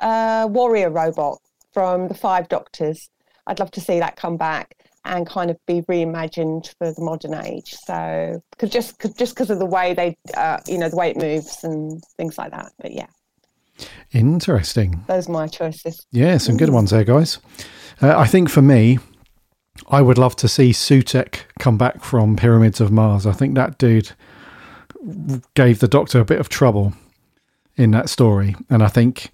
[0.03, 1.38] uh, warrior robot
[1.72, 3.09] from the Five Doctors.
[3.46, 7.34] I'd love to see that come back and kind of be reimagined for the modern
[7.34, 7.74] age.
[7.74, 11.11] So, cause just cause, just because of the way they, uh, you know, the way
[11.11, 12.72] it moves and things like that.
[12.78, 13.07] But yeah.
[14.12, 15.05] Interesting.
[15.09, 16.07] Those are my choices.
[16.12, 17.38] Yeah, some good ones there, guys.
[18.00, 18.98] Uh, I think for me,
[19.88, 23.26] I would love to see Sutekh come back from Pyramids of Mars.
[23.26, 24.12] I think that dude
[25.55, 26.92] gave the Doctor a bit of trouble
[27.76, 29.30] in that story, and I think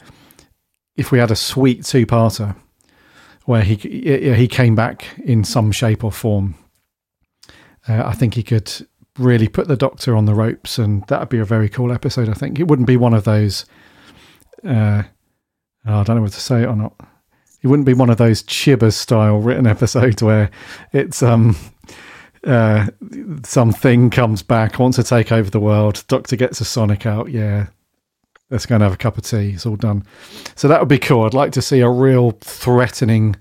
[0.96, 2.56] if we had a sweet two-parter
[3.48, 6.54] where he he came back in some shape or form,
[7.88, 8.70] uh, I think he could
[9.18, 12.28] really put the Doctor on the ropes, and that would be a very cool episode.
[12.28, 13.64] I think it wouldn't be one of those.
[14.62, 15.04] Uh,
[15.86, 16.94] I don't know whether to say it or not.
[17.62, 20.50] It wouldn't be one of those Chibbers style written episodes where
[20.92, 21.56] it's um
[22.46, 22.88] uh,
[23.44, 26.04] something comes back, wants to take over the world.
[26.06, 27.30] Doctor gets a Sonic out.
[27.30, 27.68] Yeah,
[28.50, 29.50] let's go and have a cup of tea.
[29.50, 30.04] It's all done.
[30.54, 31.24] So that would be cool.
[31.24, 33.36] I'd like to see a real threatening.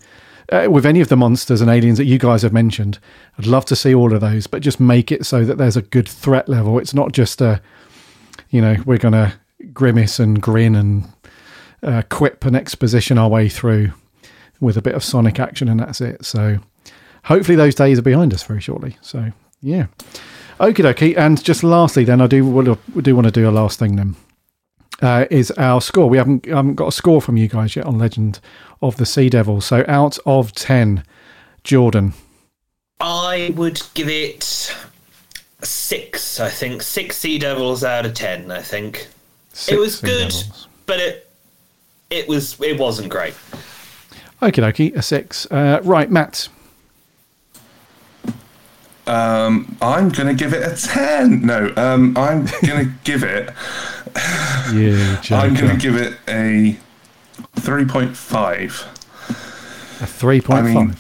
[0.50, 3.00] Uh, with any of the monsters and aliens that you guys have mentioned,
[3.38, 5.82] I'd love to see all of those, but just make it so that there's a
[5.82, 6.80] good threat level.
[6.80, 7.62] It's not just a,
[8.50, 9.34] you know, we're going to
[9.74, 11.04] grimace and grin and
[11.84, 13.92] uh, quip and exposition our way through
[14.60, 16.26] with a bit of sonic action, and that's it.
[16.26, 16.60] So
[17.26, 18.98] hopefully those days are behind us very shortly.
[19.02, 19.32] So
[19.62, 19.88] yeah,
[20.60, 21.18] okie dokie.
[21.18, 22.42] And just lastly, then I do
[23.02, 24.16] do want to do a last thing then.
[25.02, 26.10] Uh, is our score?
[26.10, 28.40] We haven't haven't got a score from you guys yet on Legend
[28.82, 29.62] of the Sea Devil.
[29.62, 31.04] So out of ten,
[31.64, 32.14] Jordan.
[33.00, 34.76] I would give it
[35.62, 36.40] six.
[36.40, 38.50] I think six Sea Devils out of ten.
[38.50, 39.08] I think
[39.54, 40.68] six it was good, devils.
[40.88, 41.30] but it
[42.10, 43.36] it was it wasn't great.
[44.42, 45.46] Okie dokie, a six.
[45.52, 46.50] Uh, right, Matt.
[49.08, 51.46] Um, I'm going to give it a 10.
[51.46, 53.50] No, um, I'm going to give it.
[54.74, 56.78] Yeah, I'm going to give it a
[57.56, 58.86] 3.5.
[59.30, 60.52] A 3.5?
[60.54, 60.96] I mean,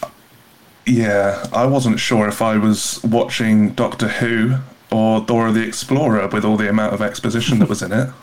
[0.86, 4.57] yeah, I wasn't sure if I was watching Doctor Who
[4.91, 8.09] or Dora the Explorer with all the amount of exposition that was in it.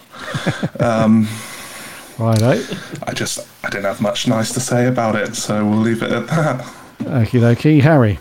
[0.80, 1.28] Um,
[2.18, 2.40] right,
[3.06, 6.12] I just I didn't have much nice to say about it, so we'll leave it
[6.12, 6.60] at that.
[7.00, 8.18] Okie dokie, Harry.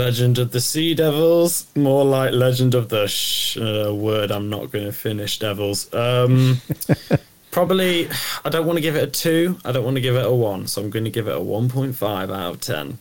[0.00, 4.70] Legend of the Sea Devils, more like Legend of the sh- uh, word I'm not
[4.70, 5.92] going to finish Devils.
[5.92, 6.62] Um,
[7.50, 8.08] probably,
[8.42, 9.58] I don't want to give it a two.
[9.62, 11.40] I don't want to give it a one, so I'm going to give it a
[11.40, 12.96] 1.5 out of 10.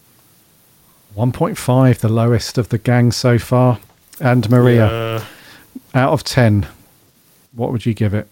[1.16, 3.80] 1.5, the lowest of the gang so far.
[4.20, 5.26] And Maria, yeah.
[5.94, 6.68] out of 10,
[7.54, 8.28] what would you give it?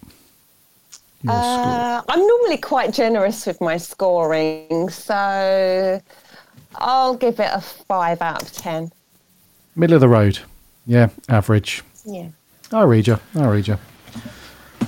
[1.26, 6.02] Uh, I'm normally quite generous with my scoring, so
[6.76, 8.92] I'll give it a five out of ten.
[9.74, 10.40] Middle of the road.
[10.86, 11.82] Yeah, average.
[12.04, 12.28] Yeah.
[12.72, 13.18] I read you.
[13.34, 13.78] I read you.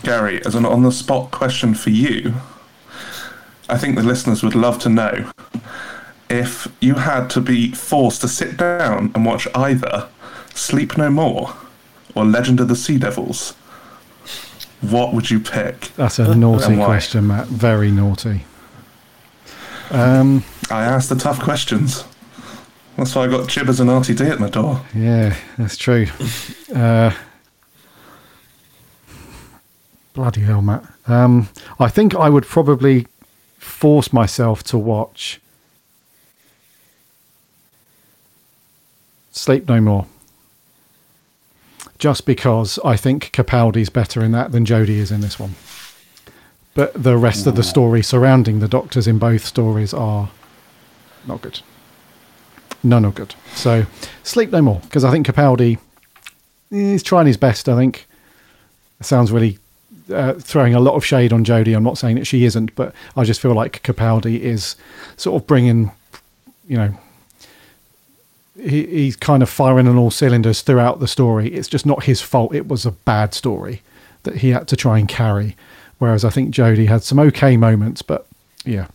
[0.02, 2.34] Gary, as an on the spot question for you,
[3.68, 5.30] I think the listeners would love to know
[6.28, 10.08] if you had to be forced to sit down and watch either
[10.54, 11.54] Sleep No More
[12.14, 13.52] or Legend of the Sea Devils,
[14.80, 15.90] what would you pick?
[15.96, 17.46] That's a naughty question, Matt.
[17.48, 18.44] Very naughty.
[19.90, 22.04] Um, I asked the tough questions.
[22.96, 24.82] That's why I got Chibbers and RTD at my door.
[24.94, 26.06] Yeah, that's true.
[26.74, 27.12] uh,
[30.12, 30.84] bloody hell, Matt.
[31.06, 31.48] Um,
[31.78, 33.06] I think I would probably
[33.58, 35.40] force myself to watch
[39.32, 40.06] Sleep No More.
[41.98, 45.54] Just because I think Capaldi's better in that than Jodie is in this one.
[46.74, 50.30] But the rest of the story surrounding the doctors in both stories are
[51.26, 51.60] not good.
[52.82, 53.34] No, not good.
[53.54, 53.86] So
[54.22, 55.78] Sleep No More, because I think Capaldi
[56.70, 58.06] is trying his best, I think.
[59.02, 59.58] Sounds really
[60.12, 61.74] uh, throwing a lot of shade on Jodie.
[61.74, 64.76] I'm not saying that she isn't, but I just feel like Capaldi is
[65.16, 65.90] sort of bringing,
[66.68, 66.94] you know,
[68.56, 71.48] he, he's kind of firing on all cylinders throughout the story.
[71.48, 72.54] It's just not his fault.
[72.54, 73.82] It was a bad story
[74.24, 75.56] that he had to try and carry.
[75.98, 78.26] Whereas I think Jodie had some okay moments, but
[78.64, 78.86] yeah,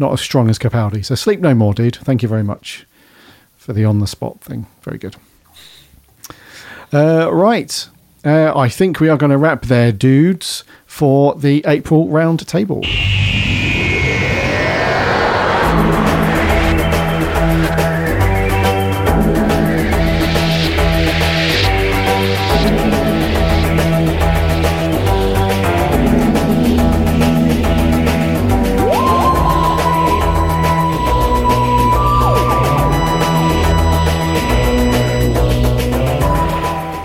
[0.00, 1.04] not as strong as Capaldi.
[1.04, 1.96] So sleep no more, dude.
[1.96, 2.86] Thank you very much
[3.56, 4.66] for the on the spot thing.
[4.82, 5.16] Very good.
[6.92, 7.88] Uh, right.
[8.24, 12.82] Uh, I think we are going to wrap there, dudes, for the April round table.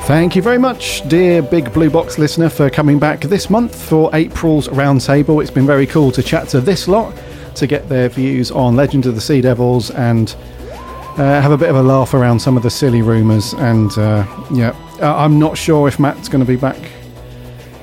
[0.06, 4.12] Thank you very much, dear Big Blue Box listener, for coming back this month for
[4.14, 5.42] April's Roundtable.
[5.42, 7.20] It's been very cool to chat to this lot,
[7.56, 10.36] to get their views on Legend of the Sea Devils, and
[11.18, 13.54] uh, have a bit of a laugh around some of the silly rumours.
[13.54, 16.78] And uh, yeah, uh, I'm not sure if Matt's going to be back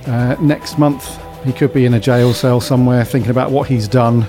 [0.07, 1.19] uh, next month.
[1.45, 4.29] He could be in a jail cell somewhere thinking about what he's done.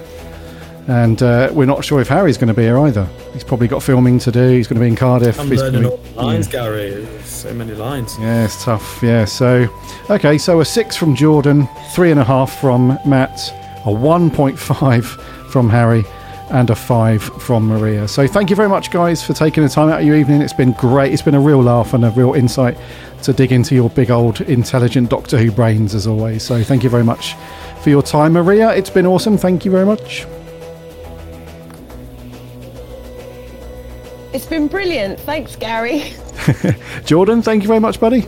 [0.88, 3.05] And uh, we're not sure if Harry's going to be here either.
[3.31, 4.49] He's probably got filming to do.
[4.49, 5.39] He's going to be in Cardiff.
[5.39, 7.07] I'm He's learning gonna all the lines, Gary.
[7.23, 8.17] So many lines.
[8.19, 9.01] Yeah, it's tough.
[9.01, 9.67] Yeah, so
[10.09, 13.39] okay, so a six from Jordan, three and a half from Matt,
[13.86, 15.03] a 1.5
[15.49, 16.03] from Harry,
[16.49, 18.07] and a five from Maria.
[18.07, 20.41] So thank you very much, guys, for taking the time out of your evening.
[20.41, 21.13] It's been great.
[21.13, 22.77] It's been a real laugh and a real insight
[23.23, 26.43] to dig into your big old intelligent Doctor Who brains, as always.
[26.43, 27.36] So thank you very much
[27.81, 28.71] for your time, Maria.
[28.71, 29.38] It's been awesome.
[29.38, 30.27] Thank you very much.
[34.34, 35.19] It's been brilliant.
[35.19, 36.13] Thanks, Gary.
[37.05, 38.25] Jordan, thank you very much, buddy.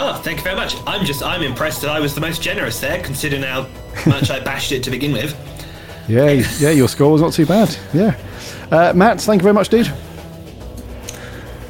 [0.00, 0.74] Oh, thank you very much.
[0.86, 3.68] I'm just I'm impressed that I was the most generous there, considering how
[4.06, 5.36] much I bashed it to begin with.
[6.08, 7.76] Yeah, yeah, your score was not too bad.
[7.92, 8.16] Yeah,
[8.70, 9.92] uh, Matt, thank you very much, dude.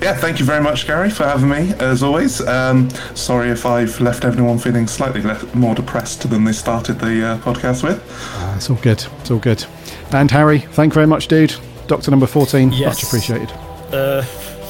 [0.00, 2.40] Yeah, thank you very much, Gary, for having me, as always.
[2.46, 7.26] Um, sorry if I've left everyone feeling slightly less, more depressed than they started the
[7.26, 8.00] uh, podcast with.
[8.36, 9.04] Uh, it's all good.
[9.20, 9.64] It's all good.
[10.12, 11.56] And Harry, thank you very much, dude.
[11.88, 12.86] Doctor number 14, Yes.
[12.96, 13.50] much appreciated.
[13.92, 14.22] Uh,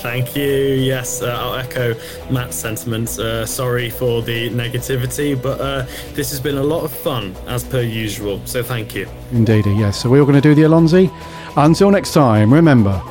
[0.03, 0.45] thank you.
[0.45, 1.95] Yes, uh, I'll echo
[2.31, 3.19] Matt's sentiments.
[3.19, 7.64] Uh, sorry for the negativity, but uh, this has been a lot of fun, as
[7.64, 8.41] per usual.
[8.45, 9.09] So thank you.
[9.33, 10.01] Indeed, yes.
[10.01, 11.11] So we're all going to do the Allons-y.
[11.57, 13.03] Until next time, remember.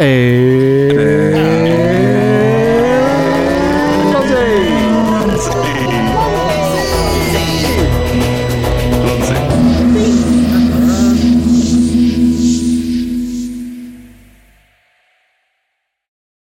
[0.00, 2.13] eh,